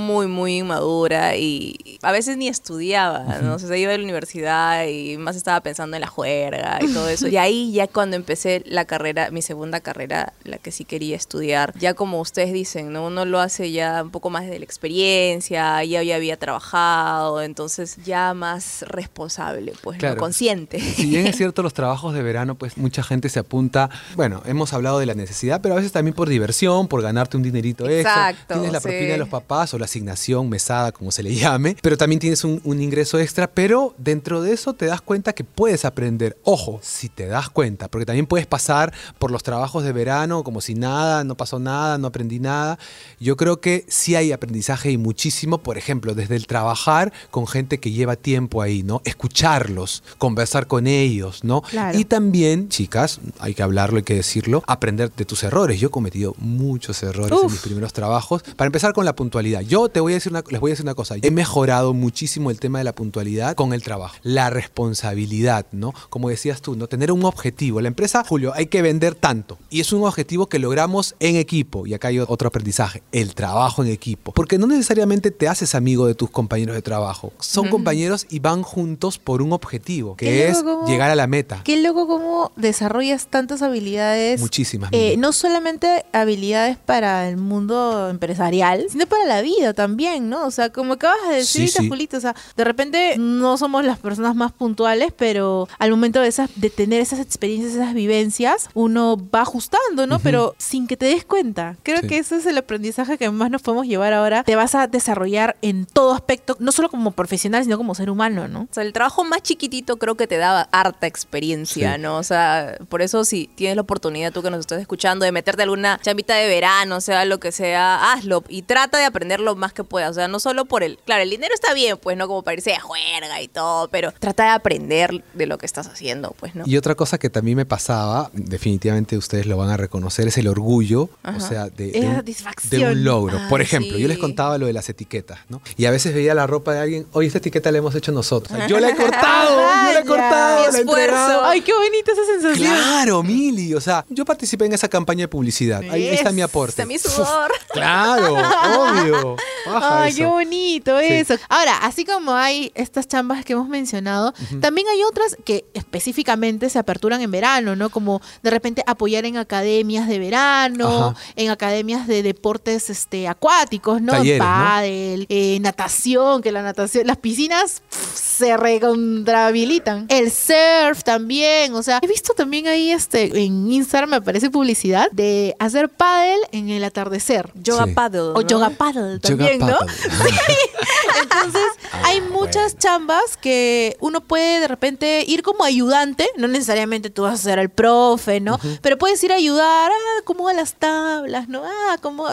muy, 0.07 0.27
muy 0.29 0.59
inmadura 0.59 1.37
y 1.37 1.99
a 2.03 2.13
veces 2.13 2.37
ni 2.37 2.49
estudiaba, 2.49 3.25
¿no? 3.43 3.55
O 3.55 3.59
sea, 3.59 3.77
iba 3.77 3.93
a 3.93 3.99
la 3.99 4.05
universidad 4.05 4.87
y 4.87 5.19
más 5.19 5.35
estaba 5.35 5.61
pensando 5.61 5.97
en 5.97 6.01
la 6.01 6.07
juerga 6.07 6.79
y 6.81 6.93
todo 6.93 7.09
eso. 7.09 7.27
Y 7.27 7.37
ahí 7.37 7.73
ya 7.73 7.89
cuando 7.89 8.17
empecé 8.17 8.63
la 8.67 8.85
carrera, 8.85 9.31
mi 9.31 9.43
segunda 9.43 9.81
carrera, 9.81 10.33
la 10.45 10.59
que 10.59 10.71
sí 10.71 10.85
quería 10.85 11.17
estudiar, 11.17 11.75
ya 11.79 11.95
como 11.95 12.21
ustedes 12.21 12.53
dicen, 12.53 12.93
¿no? 12.93 13.07
Uno 13.07 13.25
lo 13.25 13.41
hace 13.41 13.73
ya 13.73 14.03
un 14.05 14.11
poco 14.11 14.31
más 14.31 14.45
desde 14.45 14.61
la 14.61 14.65
experiencia, 14.65 15.83
ya, 15.85 16.03
ya 16.03 16.15
había 16.17 16.37
trabajado, 16.37 17.43
entonces 17.43 17.97
ya 18.05 18.33
más 18.35 18.85
responsable, 18.89 19.73
pues, 19.83 19.97
¿no? 19.97 20.01
Claro. 20.01 20.21
consciente. 20.21 20.79
Si 20.79 21.07
bien 21.07 21.27
es 21.27 21.37
cierto 21.37 21.63
los 21.63 21.75
trabajos 21.75 22.15
de 22.15 22.23
verano, 22.23 22.55
pues 22.55 22.77
mucha 22.77 23.03
gente 23.03 23.29
se 23.29 23.41
apunta, 23.41 23.91
bueno, 24.15 24.43
hemos 24.47 24.73
hablado 24.73 25.01
de 25.01 25.07
la 25.07 25.15
necesidad, 25.15 25.61
pero 25.61 25.75
a 25.75 25.79
veces 25.79 25.91
también 25.91 26.15
por 26.15 26.29
diversión, 26.29 26.87
por 26.87 27.03
ganarte 27.03 27.37
un 27.37 27.43
dinerito 27.43 27.89
extra. 27.89 28.31
Exacto, 28.31 28.55
Tienes 28.55 28.73
la 28.73 28.81
sí. 28.81 28.89
propina 28.89 29.13
de 29.13 29.19
los 29.19 29.29
papás 29.29 29.75
o 29.75 29.79
la 29.79 29.87
asignación, 29.97 30.49
mesada, 30.49 30.93
como 30.93 31.11
se 31.11 31.23
le 31.23 31.35
llame, 31.35 31.77
pero 31.83 31.97
también 31.97 32.21
tienes 32.21 32.45
un, 32.45 32.61
un 32.65 32.83
ingreso 32.83 33.19
extra, 33.19 33.47
pero 33.47 33.95
dentro 33.99 34.43
de 34.43 34.53
eso 34.53 34.75
te 34.75 34.87
das 34.87 35.01
cuenta 35.01 35.33
que 35.33 35.45
puedes 35.45 35.85
aprender. 35.85 36.37
Ojo, 36.45 36.81
si 36.83 37.09
te 37.09 37.27
das 37.27 37.49
cuenta, 37.51 37.89
porque 37.89 38.07
también 38.07 38.27
puedes 38.27 38.47
pasar 38.47 38.93
por 39.19 39.31
los 39.31 39.43
trabajos 39.43 39.85
de 39.85 39.93
verano 39.93 40.45
como 40.45 40.61
si 40.61 40.75
nada, 40.75 41.25
no 41.25 41.37
pasó 41.37 41.59
nada, 41.59 41.99
no 41.99 42.09
aprendí 42.09 42.39
nada. 42.39 42.79
Yo 43.21 43.37
creo 43.37 43.61
que 43.61 43.85
sí 43.89 44.15
hay 44.15 44.33
aprendizaje 44.33 44.91
y 44.91 44.99
muchísimo, 44.99 45.59
por 45.59 45.79
ejemplo, 45.79 46.15
desde 46.15 46.37
el 46.37 46.47
trabajar 46.47 47.13
con 47.31 47.47
gente 47.47 47.79
que 47.79 47.91
lleva 47.91 48.17
tiempo 48.17 48.63
ahí, 48.63 48.83
¿no? 48.83 49.03
Escucharlos, 49.05 50.03
conversar 50.19 50.67
con 50.67 50.87
ellos, 50.87 51.45
¿no? 51.45 51.63
Claro. 51.63 51.99
Y 51.99 52.05
también, 52.05 52.69
chicas, 52.69 53.21
hay 53.39 53.55
que 53.55 53.63
hablarlo, 53.63 53.99
hay 53.99 54.05
que 54.05 54.15
decirlo, 54.15 54.63
aprender 54.67 55.13
de 55.13 55.25
tus 55.25 55.43
errores. 55.43 55.81
Yo 55.81 55.89
he 55.89 55.91
cometido 55.91 56.35
muchos 56.39 57.03
errores 57.03 57.33
en 57.33 57.47
Uf. 57.47 57.53
mis 57.53 57.61
primeros 57.61 57.93
trabajos. 57.93 58.43
Para 58.57 58.67
empezar 58.67 58.93
con 58.93 59.05
la 59.05 59.15
puntualidad. 59.15 59.61
Yo 59.61 59.86
te 59.89 60.01
voy 60.01 60.13
a 60.13 60.17
decir 60.17 60.33
una, 60.33 60.43
les 60.49 60.61
voy 60.61 60.71
a 60.71 60.73
decir 60.73 60.85
una 60.85 60.95
cosa. 60.95 61.17
He 61.21 61.31
mejorado 61.31 61.95
muchísimo 61.95 62.51
el 62.51 62.61
tema 62.61 62.79
de 62.79 62.85
la 62.85 62.95
puntualidad 62.95 63.55
con 63.55 63.73
el 63.73 63.83
trabajo. 63.83 64.17
La 64.23 64.51
responsabilidad, 64.51 65.67
¿no? 65.73 65.93
Como 66.11 66.29
decías 66.29 66.63
tú, 66.63 66.77
¿no? 66.77 66.87
Tener 66.87 67.13
un 67.13 67.25
objetivo. 67.25 67.81
La 67.81 67.89
empresa, 67.89 68.25
Julio, 68.27 68.53
hay 68.55 68.67
que 68.67 68.83
vender 68.83 69.15
tanto. 69.15 69.59
Y 69.71 69.81
es 69.81 69.93
un 69.93 70.05
objetivo 70.05 70.49
que 70.49 70.59
logramos 70.59 71.15
en 71.21 71.37
equipo. 71.37 71.87
Y 71.87 71.95
acá 71.95 72.09
hay 72.09 72.19
otro 72.19 72.49
aprendizaje. 72.49 73.03
El 73.13 73.35
trabajo 73.35 73.83
en 73.83 73.91
equipo. 73.91 74.33
Porque 74.33 74.59
no 74.59 74.67
necesariamente 74.67 75.31
te 75.31 75.49
haces 75.49 75.75
amigo 75.75 76.07
de 76.07 76.15
tus 76.15 76.31
compañeros 76.31 76.75
de 76.75 76.83
trabajo. 76.83 77.33
Son 77.41 77.69
compañeros 77.69 78.27
y 78.31 78.39
van 78.39 78.63
juntos 78.63 79.19
por 79.19 79.43
un 79.43 79.53
objetivo, 79.53 80.17
que 80.17 80.49
es 80.49 80.63
llegar 80.87 81.11
a 81.11 81.15
la 81.15 81.27
meta. 81.27 81.63
Qué 81.65 81.81
loco 81.81 82.07
cómo 82.07 82.53
desarrollas 82.57 83.27
tantas 83.29 83.63
habilidades. 83.63 84.41
Muchísimas. 84.41 84.91
eh, 84.93 85.17
no 85.19 85.33
solamente 85.33 86.05
habilidades 86.13 86.77
para 86.77 87.29
el 87.29 87.37
mundo 87.37 88.09
empresarial, 88.11 88.87
sino 88.91 89.07
para 89.07 89.25
la 89.25 89.43
vida 89.43 89.75
también, 89.77 90.29
¿no? 90.29 90.45
O 90.47 90.51
sea, 90.51 90.71
como 90.71 90.95
acabas 90.95 91.29
de 91.29 91.37
decir, 91.37 91.69
Sí, 91.69 91.79
sí. 91.83 91.89
Julito, 91.89 92.17
o 92.17 92.21
sea, 92.21 92.35
de 92.57 92.65
repente 92.65 93.15
no 93.19 93.57
somos 93.57 93.85
las 93.85 94.01
personas 94.01 94.35
más 94.35 94.51
puntuales, 94.51 95.13
pero 95.17 95.69
al 95.79 95.91
momento 95.91 96.21
de, 96.21 96.27
esas, 96.29 96.51
de 96.57 96.71
tener 96.71 97.01
esas 97.01 97.21
experiencias, 97.21 97.75
esas 97.75 97.95
vivencias, 97.95 98.69
uno 98.75 99.17
va 99.33 99.43
ajustando, 99.43 100.07
¿no? 100.09 100.17
Ujú. 100.17 100.23
Pero 100.25 100.55
sin 100.59 100.89
que 100.89 100.97
te 100.97 101.07
des 101.07 101.25
cuenta. 101.25 101.77
Creo 101.85 102.01
Sí. 102.01 102.09
que 102.09 102.19
ese 102.19 102.37
es 102.37 102.47
el 102.47 102.59
aprendizaje 102.59 103.19
que 103.19 103.31
más 103.31 103.51
nos 103.51 103.63
podemos 103.63 103.87
llevar 103.87 104.13
ahora. 104.13 104.43
Te 104.43 104.57
vas 104.57 104.75
a 104.75 104.87
desarrollar 104.89 105.57
en 105.63 105.87
todo 105.87 106.13
aspecto, 106.15 106.57
no 106.59 106.73
solo 106.73 106.89
como 106.89 107.13
profesional, 107.13 107.63
sino 107.63 107.77
como 107.77 107.95
ser 107.95 108.11
humano, 108.11 108.49
¿no? 108.49 108.63
O 108.63 108.69
sea, 108.75 108.83
el 108.83 108.93
trabajo 108.93 109.23
más 109.23 109.43
chiquitito 109.43 109.99
creo 109.99 110.17
que 110.17 110.27
te 110.27 110.39
daba 110.39 110.69
harta 110.73 111.07
experiencia, 111.07 111.95
Sí. 111.95 112.01
¿no? 112.01 112.17
O 112.17 112.23
sea, 112.23 112.79
por 112.89 113.03
eso 113.03 113.25
si 113.25 113.49
tienes 113.55 113.77
la 113.77 113.83
oportunidad, 113.83 114.33
tú 114.33 114.43
que 114.43 114.51
nos 114.51 114.61
estás 114.61 114.81
escuchando, 114.81 115.25
de 115.25 115.33
meterte 115.33 115.63
alguna 115.63 115.99
chambita 116.03 116.35
de 116.35 116.49
verano, 116.49 117.01
sea 117.01 117.25
lo 117.27 117.39
que 117.39 117.53
sea, 117.53 118.13
hazlo 118.13 118.43
y 118.49 118.63
trata 118.63 118.99
de 118.99 119.05
aprender 119.05 119.41
lo 119.41 119.55
más 119.67 119.73
que 119.73 119.83
puedas. 119.83 120.13
O 120.13 120.15
sea, 120.15 120.29
no 120.29 120.39
solo 120.39 120.65
por 120.65 120.85
el... 120.85 120.99
Claro, 121.05 121.25
el 121.25 121.31
dinero 121.31 121.53
está 121.53 121.75
bien, 121.75 121.99
pues, 122.01 122.17
¿no? 122.17 122.29
Como 122.29 122.43
para 122.43 122.55
irse 122.55 122.71
de 122.71 122.79
juerga 122.79 123.43
y 123.43 123.49
todo, 123.49 123.89
pero 123.89 124.13
trata 124.13 124.45
de 124.45 124.51
aprender 124.51 125.25
de 125.35 125.47
lo 125.47 125.59
que 125.59 125.67
estás 125.67 125.89
haciendo, 125.89 126.35
pues, 126.39 126.55
¿no? 126.55 126.63
Y 126.67 126.77
otra 126.77 126.95
cosa 126.95 127.19
que 127.19 127.31
también 127.31 127.57
me 127.57 127.67
pasaba, 127.67 128.31
definitivamente 128.33 129.17
ustedes 129.17 129.47
lo 129.47 129.57
van 129.57 129.71
a 129.71 129.77
reconocer, 129.77 130.29
es 130.29 130.39
el 130.39 130.47
orgullo, 130.47 131.11
o 131.25 131.41
sea, 131.41 131.69
de, 131.69 131.91
de 131.91 132.07
un, 132.07 132.71
de 132.71 132.93
un 132.93 133.05
logro. 133.05 133.41
Por 133.49 133.61
Ay, 133.61 133.65
ejemplo, 133.67 133.99
yo 133.99 134.07
les 134.07 134.19
contaba 134.19 134.57
lo 134.59 134.67
de 134.67 134.73
las 134.73 134.89
etiquetas, 134.89 135.41
¿no? 135.49 135.61
Y 135.77 135.87
a 135.87 135.91
veces 135.91 136.15
veía 136.15 136.35
la 136.35 136.47
ropa 136.47 136.73
de 136.73 136.81
alguien, 136.81 137.07
oye, 137.13 137.27
esta 137.27 137.39
etiqueta 137.39 137.73
la 137.73 137.79
hemos 137.79 137.95
hecho 137.97 138.13
nosotros. 138.13 138.53
O 138.53 138.57
sea, 138.57 138.69
yo 138.69 138.79
la 138.79 138.91
he 138.91 138.97
cortado, 138.97 139.61
la 140.01 140.05
cortado, 140.07 140.67
Mi 140.67 140.73
la 140.73 140.79
entregado. 140.81 141.45
Ay, 141.45 141.61
qué 141.61 141.73
bonita 141.73 142.13
esa 142.13 142.25
sensación. 142.25 142.75
Claro, 142.75 143.23
Mili, 143.23 143.75
o 143.75 143.81
sea, 143.81 144.05
yo 144.09 144.25
participé 144.25 144.67
en 144.67 144.73
esa 144.75 144.89
campaña 144.89 145.23
de 145.23 145.29
publicidad. 145.29 145.83
Ahí, 145.91 146.07
está 146.09 146.33
mi 146.33 146.43
aporte. 146.43 146.71
Está 146.83 146.87
mi 146.87 146.99
sudor. 146.99 147.51
Claro, 147.73 148.35
obvio. 148.35 149.37
Baja 149.67 150.03
Ay, 150.03 150.11
eso. 150.11 150.19
qué 150.19 150.27
bonito 150.27 150.99
Sí. 151.01 151.07
eso. 151.09 151.35
Ahora, 151.49 151.79
así 151.79 152.05
como 152.05 152.33
hay 152.35 152.71
estas 152.75 153.09
chambas 153.09 153.45
que 153.45 153.53
hemos 153.55 153.69
mencionado, 153.69 154.33
también 154.61 154.87
hay 154.89 155.03
otras 155.03 155.37
que 155.45 155.65
específicamente 155.75 156.71
se 156.71 156.79
aperturan 156.79 157.21
en 157.21 157.31
verano, 157.31 157.75
¿no? 157.75 157.91
Como 157.91 158.21
de 158.43 158.51
repente 158.51 158.83
apoyar 158.87 159.25
en 159.27 159.37
academias 159.37 160.07
de 160.09 160.19
verano, 160.19 161.09
Ajá. 161.09 161.21
en 161.35 161.51
academias 161.51 162.07
de 162.07 162.23
deportes 162.23 162.91
este, 162.91 163.27
acuáticos, 163.29 164.01
¿no? 164.01 164.13
Talleres, 164.13 164.39
¿no? 164.39 164.45
Pádel, 164.45 165.27
eh, 165.29 165.59
natación, 165.61 166.43
que 166.43 166.53
la 166.53 166.63
natación, 166.63 167.07
las 167.07 167.17
piscinas 167.17 167.83
pf, 167.91 168.36
se 168.39 168.57
recontrahabilitan. 168.57 170.07
El 170.09 170.31
surf 170.31 171.03
también, 171.05 171.75
o 171.75 171.83
sea, 171.83 171.99
he 172.03 172.07
visto 172.07 172.35
también 172.35 172.67
ahí 172.69 172.91
este 172.91 173.45
en 173.45 173.71
Instagram 173.71 174.11
me 174.11 174.17
aparece 174.17 174.51
publicidad 174.51 175.11
de 175.13 175.55
hacer 175.59 175.89
pádel 175.89 176.39
en 176.53 176.69
el 176.71 176.85
atardecer. 176.85 177.51
Yoga 177.55 177.87
Sí. 177.87 177.93
paddle. 177.93 178.21
O 178.21 178.35
¿no? 178.35 178.41
yoga 178.43 178.71
paddle 178.71 179.19
Yoga 179.21 179.21
también, 179.21 179.59
¿no? 179.61 179.77
paddle. 179.79 179.93
Entonces, 181.23 181.63
Ah, 181.93 182.03
hay 182.07 182.21
muchas 182.21 182.73
bueno. 182.75 182.79
chambas 182.79 183.37
que 183.41 183.97
uno 184.01 184.21
puede 184.21 184.61
de 184.61 184.69
repente 184.69 185.25
ir 185.27 185.43
como 185.43 185.65
ayudante, 185.65 186.29
no 186.37 186.49
necesariamente 186.49 187.11
tú 187.11 187.23
vas 187.23 187.35
a 187.35 187.43
ser 187.43 187.59
el 187.59 187.71
profe, 187.71 188.41
¿no? 188.41 188.59
Pero 188.83 188.99
puedes 188.99 189.23
ir 189.25 189.33
a 189.33 189.37
ayudar, 189.37 189.91
ah, 189.93 190.23
como 190.25 190.49
a 190.49 190.53
las 190.53 190.75
tablas, 190.75 191.49
¿no? 191.49 191.63
Ah, 191.65 191.97
como 192.03 192.27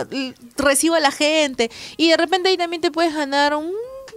recibo 0.57 0.95
a 0.95 0.99
la 0.99 1.11
gente. 1.11 1.71
Y 1.97 2.09
de 2.09 2.17
repente 2.17 2.49
ahí 2.49 2.57
también 2.57 2.81
te 2.81 2.91
puedes 2.91 3.13
ganar 3.13 3.55
un 3.55 3.71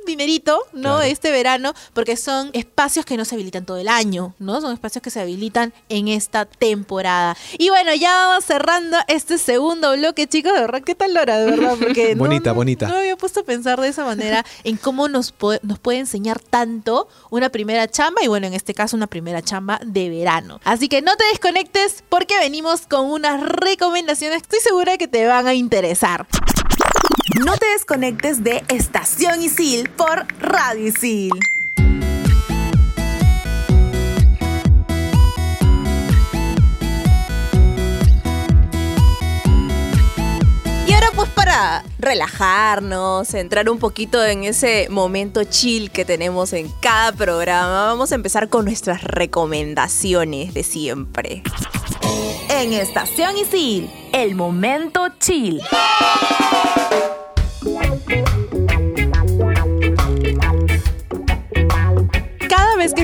dinerito, 0.06 0.58
¿no? 0.72 0.80
Claro. 0.96 1.02
Este 1.02 1.30
verano, 1.30 1.74
porque 1.92 2.16
son 2.16 2.50
espacios 2.52 3.04
que 3.04 3.16
no 3.16 3.24
se 3.24 3.34
habilitan 3.34 3.64
todo 3.66 3.76
el 3.78 3.88
año, 3.88 4.34
¿no? 4.38 4.60
Son 4.60 4.72
espacios 4.72 5.02
que 5.02 5.10
se 5.10 5.20
habilitan 5.20 5.72
en 5.88 6.08
esta 6.08 6.44
temporada. 6.46 7.36
Y 7.58 7.68
bueno, 7.70 7.94
ya 7.94 8.10
vamos 8.28 8.44
cerrando 8.44 8.96
este 9.08 9.38
segundo 9.38 9.92
bloque, 9.96 10.26
chicos, 10.26 10.52
de 10.54 10.60
verdad, 10.60 10.82
¿qué 10.82 10.94
tal 10.94 11.16
hora, 11.16 11.38
de 11.38 11.50
verdad? 11.50 11.74
Porque 11.78 12.14
Bonita, 12.16 12.50
no- 12.50 12.54
bonita. 12.56 12.88
No 12.88 12.96
había 12.96 13.16
puesto 13.16 13.40
a 13.40 13.42
pensar 13.44 13.80
de 13.80 13.88
esa 13.88 14.04
manera 14.04 14.44
en 14.64 14.76
cómo 14.76 15.08
nos, 15.08 15.32
puede- 15.32 15.60
nos 15.62 15.78
puede 15.78 15.98
enseñar 15.98 16.38
tanto 16.40 17.08
una 17.30 17.48
primera 17.50 17.88
chamba 17.88 18.22
y 18.22 18.28
bueno, 18.28 18.46
en 18.46 18.54
este 18.54 18.74
caso 18.74 18.96
una 18.96 19.06
primera 19.06 19.42
chamba 19.42 19.80
de 19.84 20.08
verano. 20.08 20.60
Así 20.64 20.88
que 20.88 21.02
no 21.02 21.16
te 21.16 21.24
desconectes 21.26 22.04
porque 22.08 22.38
venimos 22.38 22.86
con 22.86 23.06
unas 23.10 23.40
recomendaciones 23.42 24.38
que 24.42 24.56
estoy 24.56 24.60
segura 24.60 24.96
que 24.98 25.08
te 25.08 25.26
van 25.26 25.46
a 25.46 25.54
interesar. 25.54 26.26
No 27.44 27.56
te 27.56 27.66
desconectes 27.66 28.42
de 28.44 28.64
Estación 28.68 29.42
Isil 29.42 29.88
por 29.90 30.26
Radio 30.40 30.88
Isil. 30.88 31.32
Pues 41.16 41.30
para 41.30 41.82
relajarnos, 41.98 43.32
entrar 43.32 43.70
un 43.70 43.78
poquito 43.78 44.22
en 44.22 44.44
ese 44.44 44.86
momento 44.90 45.44
chill 45.44 45.90
que 45.90 46.04
tenemos 46.04 46.52
en 46.52 46.70
cada 46.80 47.12
programa, 47.12 47.86
vamos 47.86 48.12
a 48.12 48.16
empezar 48.16 48.50
con 48.50 48.66
nuestras 48.66 49.02
recomendaciones 49.02 50.52
de 50.52 50.62
siempre. 50.62 51.42
En 52.50 52.74
Estación 52.74 53.38
Isil, 53.38 53.90
el 54.12 54.34
momento 54.34 55.08
chill. 55.18 55.62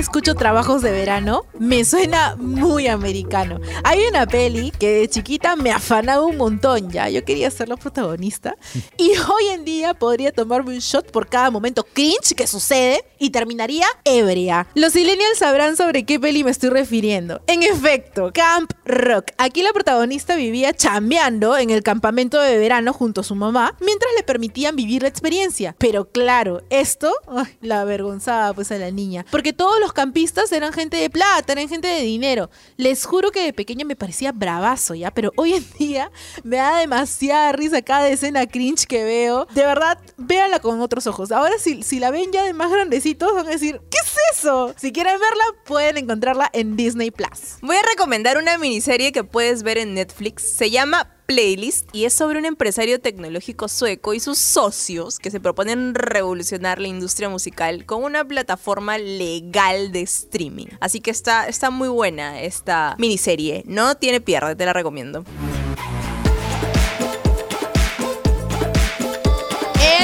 Escucho 0.03 0.35
trabajos 0.35 0.81
de 0.81 0.91
verano, 0.91 1.45
me 1.57 1.85
suena 1.85 2.35
muy 2.35 2.87
americano. 2.87 3.61
Hay 3.85 4.01
una 4.05 4.27
peli 4.27 4.71
que 4.77 4.89
de 4.89 5.07
chiquita 5.07 5.55
me 5.55 5.71
afanaba 5.71 6.25
un 6.25 6.35
montón 6.35 6.91
ya. 6.91 7.07
Yo 7.07 7.23
quería 7.23 7.49
ser 7.49 7.69
la 7.69 7.77
protagonista. 7.77 8.57
Y 8.97 9.11
hoy 9.11 9.47
en 9.53 9.63
día 9.63 9.93
podría 9.93 10.33
tomarme 10.33 10.73
un 10.73 10.79
shot 10.79 11.09
por 11.09 11.27
cada 11.29 11.49
momento 11.51 11.85
cringe 11.93 12.35
que 12.35 12.47
sucede 12.47 13.05
y 13.17 13.29
terminaría 13.29 13.85
ebria. 14.03 14.67
Los 14.75 14.93
millennials 14.93 15.37
sabrán 15.37 15.77
sobre 15.77 16.03
qué 16.03 16.19
peli 16.19 16.43
me 16.43 16.51
estoy 16.51 16.69
refiriendo. 16.69 17.41
En 17.47 17.63
efecto, 17.63 18.31
Camp 18.33 18.73
Rock. 18.83 19.31
Aquí 19.37 19.63
la 19.63 19.71
protagonista 19.71 20.35
vivía 20.35 20.73
chambeando 20.73 21.57
en 21.57 21.69
el 21.69 21.81
campamento 21.81 22.41
de 22.41 22.57
verano 22.57 22.91
junto 22.91 23.21
a 23.21 23.23
su 23.23 23.35
mamá 23.35 23.77
mientras 23.79 24.11
le 24.17 24.23
permitían 24.23 24.75
vivir 24.75 25.03
la 25.03 25.07
experiencia. 25.07 25.77
Pero 25.77 26.11
claro, 26.11 26.61
esto 26.69 27.13
la 27.61 27.79
avergonzaba 27.79 28.53
pues 28.53 28.69
a 28.73 28.77
la 28.77 28.91
niña. 28.91 29.25
Porque 29.31 29.53
todos 29.53 29.79
los 29.79 29.92
campistas 29.93 30.51
eran 30.51 30.73
gente 30.73 30.97
de 30.97 31.09
plata, 31.09 31.53
eran 31.53 31.69
gente 31.69 31.87
de 31.87 32.01
dinero. 32.01 32.49
Les 32.77 33.05
juro 33.05 33.31
que 33.31 33.43
de 33.43 33.53
pequeña 33.53 33.85
me 33.85 33.95
parecía 33.95 34.31
bravazo, 34.31 34.95
¿ya? 34.95 35.11
Pero 35.11 35.31
hoy 35.35 35.53
en 35.53 35.65
día 35.77 36.11
me 36.43 36.57
da 36.57 36.77
demasiada 36.77 37.51
risa 37.53 37.81
cada 37.81 38.07
escena 38.09 38.45
cringe 38.47 38.85
que 38.85 39.03
veo. 39.03 39.45
De 39.53 39.65
verdad, 39.65 39.99
véanla 40.17 40.59
con 40.59 40.81
otros 40.81 41.07
ojos. 41.07 41.31
Ahora 41.31 41.57
si, 41.59 41.83
si 41.83 41.99
la 41.99 42.11
ven 42.11 42.31
ya 42.31 42.43
de 42.43 42.53
más 42.53 42.71
grandecitos 42.71 43.33
van 43.33 43.47
a 43.47 43.51
decir, 43.51 43.79
¿qué 43.89 43.97
es 43.97 44.37
eso? 44.37 44.73
Si 44.77 44.91
quieren 44.91 45.19
verla, 45.19 45.43
pueden 45.65 45.97
encontrarla 45.97 46.49
en 46.53 46.75
Disney 46.75 47.11
Plus. 47.11 47.57
Voy 47.61 47.75
a 47.75 47.81
recomendar 47.89 48.37
una 48.37 48.57
miniserie 48.57 49.11
que 49.11 49.23
puedes 49.23 49.63
ver 49.63 49.77
en 49.77 49.93
Netflix. 49.93 50.43
Se 50.43 50.69
llama 50.69 51.09
Playlist 51.33 51.89
y 51.93 52.05
es 52.05 52.13
sobre 52.13 52.37
un 52.37 52.45
empresario 52.45 53.01
tecnológico 53.01 53.67
sueco 53.67 54.13
y 54.13 54.19
sus 54.19 54.37
socios 54.37 55.17
que 55.17 55.31
se 55.31 55.39
proponen 55.39 55.95
revolucionar 55.95 56.79
la 56.79 56.87
industria 56.87 57.27
musical 57.27 57.87
con 57.87 58.03
una 58.03 58.23
plataforma 58.23 58.99
legal 58.99 59.91
de 59.91 60.01
streaming. 60.01 60.67
Así 60.79 61.01
que 61.01 61.09
está, 61.09 61.47
está 61.47 61.71
muy 61.71 61.89
buena 61.89 62.39
esta 62.41 62.95
miniserie. 62.99 63.63
No 63.65 63.95
tiene 63.95 64.21
pierde, 64.21 64.55
te 64.55 64.65
la 64.65 64.73
recomiendo. 64.73 65.25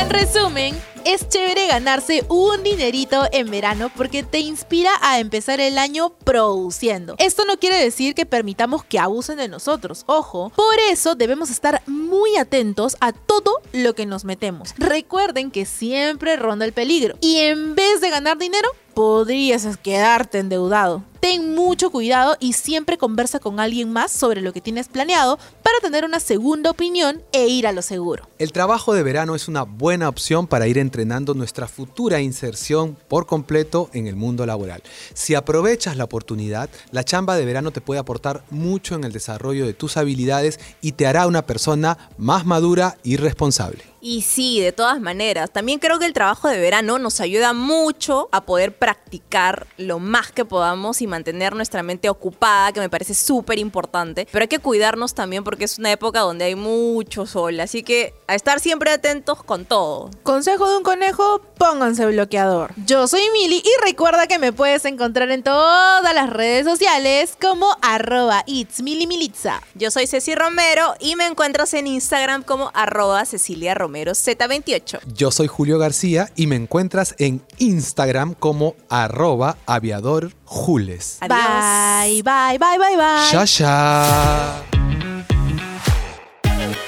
En 0.10 0.16
resumen, 0.16 0.76
es 1.06 1.30
chévere 1.30 1.68
ganarse 1.68 2.26
un 2.30 2.64
dinerito 2.64 3.28
en 3.32 3.52
verano 3.52 3.92
porque 3.96 4.24
te 4.24 4.40
inspira 4.40 4.90
a 5.02 5.20
empezar 5.20 5.60
el 5.60 5.78
año 5.78 6.10
produciendo. 6.10 7.14
Esto 7.20 7.46
no 7.46 7.58
quiere 7.58 7.78
decir 7.78 8.16
que 8.16 8.26
permitamos 8.26 8.84
que 8.84 8.98
abusen 8.98 9.38
de 9.38 9.48
nosotros, 9.48 10.06
ojo. 10.08 10.52
Por 10.56 10.80
eso 10.90 11.14
debemos 11.14 11.52
estar 11.52 11.84
muy 11.86 12.38
atentos 12.38 12.98
a 13.02 13.12
todo 13.12 13.62
lo 13.72 13.94
que 13.94 14.08
nos 14.08 14.26
metemos. 14.26 14.74
Recuerden 14.80 15.52
que 15.52 15.66
siempre 15.66 16.38
ronda 16.38 16.66
el 16.66 16.74
peligro 16.74 17.16
y 17.22 17.38
en 17.38 17.76
vez 17.76 18.02
de 18.02 18.10
ganar 18.10 18.40
dinero, 18.40 18.70
podrías 19.00 19.78
quedarte 19.78 20.40
endeudado. 20.40 21.06
Ten 21.22 21.56
mucho 21.56 21.90
cuidado 21.90 22.36
y 22.42 22.52
siempre 22.52 22.98
conversa 22.98 23.40
con 23.40 23.62
alguien 23.62 23.94
más 23.94 24.12
sobre 24.12 24.42
lo 24.42 24.52
que 24.52 24.60
tienes 24.60 24.90
planeado 24.90 25.40
para 25.64 25.80
tener 25.82 26.04
una 26.04 26.20
segunda 26.20 26.70
opinión 26.70 27.22
e 27.32 27.48
ir 27.48 27.66
a 27.66 27.72
lo 27.72 27.82
seguro. 27.82 28.28
El 28.40 28.52
trabajo 28.52 28.94
de 28.94 29.04
verano 29.04 29.36
es 29.36 29.48
una 29.48 29.64
buena 29.64 30.10
opción 30.10 30.48
para 30.48 30.68
ir 30.68 30.78
entrenando 30.78 31.34
nuestra 31.34 31.70
futura 31.70 32.20
inserción 32.20 32.98
por 33.08 33.26
completo 33.26 33.90
en 33.94 34.08
el 34.08 34.18
mundo 34.18 34.46
laboral. 34.46 34.84
Si 35.14 35.34
aprovechas 35.34 35.96
la 35.96 36.04
oportunidad, 36.04 36.70
la 36.92 37.06
chamba 37.06 37.38
de 37.38 37.46
verano 37.46 37.72
te 37.72 37.80
puede 37.80 38.02
aportar 38.02 38.44
mucho 38.50 38.96
en 38.96 39.06
el 39.06 39.14
desarrollo 39.14 39.66
de 39.66 39.74
tus 39.74 39.96
habilidades 39.96 40.60
y 40.82 40.92
te 40.92 41.08
hará 41.08 41.26
una 41.26 41.46
persona 41.46 42.10
más 42.18 42.46
madura 42.46 42.98
y 43.04 43.16
responsable. 43.16 43.84
Y 44.02 44.22
sí, 44.22 44.62
de 44.62 44.72
todas 44.72 45.02
maneras. 45.02 45.52
También 45.52 45.80
creo 45.80 46.00
que 46.00 46.06
el 46.06 46.14
trabajo 46.14 46.48
de 46.48 46.60
verano 46.60 47.00
nos 47.00 47.20
ayuda 47.20 47.54
mucho 47.54 48.30
a 48.32 48.46
poder 48.46 48.78
practicar 48.78 49.68
lo 49.78 50.00
más 50.00 50.32
que 50.32 50.46
podamos 50.46 51.02
y 51.02 51.08
mantener 51.08 51.56
nuestra 51.56 51.84
mente 51.84 52.10
ocupada, 52.10 52.72
que 52.72 52.80
me 52.80 52.90
parece 52.90 53.14
súper 53.14 53.60
importante. 53.60 54.28
Pero 54.32 54.44
hay 54.44 54.48
que 54.48 54.60
cuidarnos 54.60 55.14
también 55.14 55.44
porque 55.44 55.66
es 55.66 55.78
una 55.78 55.92
época 55.92 56.22
donde 56.22 56.46
hay 56.46 56.56
mucho 56.56 57.26
sol. 57.26 57.60
Así 57.60 57.84
que 57.84 58.14
a 58.28 58.36
estar 58.36 58.60
siempre 58.60 58.92
atentos 58.92 59.44
con 59.44 59.66
todo. 59.66 60.10
Consejo 60.24 60.70
de 60.70 60.78
un 60.78 60.84
conejo, 60.84 61.42
pónganse 61.58 62.06
bloqueador. 62.06 62.74
Yo 62.86 63.08
soy 63.08 63.24
Mili 63.34 63.58
y 63.58 63.86
recuerda 63.86 64.28
que 64.28 64.40
me 64.40 64.54
puedes 64.54 64.86
encontrar 64.86 65.30
en 65.32 65.44
todas 65.44 66.14
las 66.14 66.30
redes 66.30 66.66
sociales 66.66 67.36
como 67.40 67.68
arroba 67.82 68.44
itsmilimilitza. 68.46 69.62
Yo 69.76 69.92
soy 69.92 70.08
Ceci 70.08 70.36
Romero 70.36 70.94
y 71.00 71.16
me 71.16 71.26
encuentras 71.26 71.74
en 71.74 71.88
Instagram 71.88 72.44
como 72.44 72.72
arroba 72.74 73.26
Cecilia 73.26 73.74
Romero 73.74 73.89
Z28. 73.92 75.00
Yo 75.14 75.32
soy 75.32 75.48
Julio 75.48 75.78
García 75.78 76.32
y 76.36 76.48
me 76.48 76.56
encuentras 76.56 77.16
en 77.18 77.42
Instagram 77.58 78.34
como 78.34 78.76
arroba 78.90 79.58
aviador 79.66 80.32
Jules. 80.46 81.20
Bye, 81.22 82.22
bye, 82.24 82.58
bye, 82.58 82.78
bye, 82.78 82.98
bye. 82.98 83.32
Ya, 83.32 83.46
ya. 83.46 84.64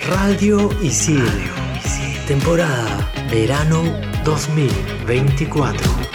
Radio 0.07 0.69
Isil. 0.81 1.23
Temporada 2.27 3.09
Verano 3.29 3.83
2024. 4.23 6.10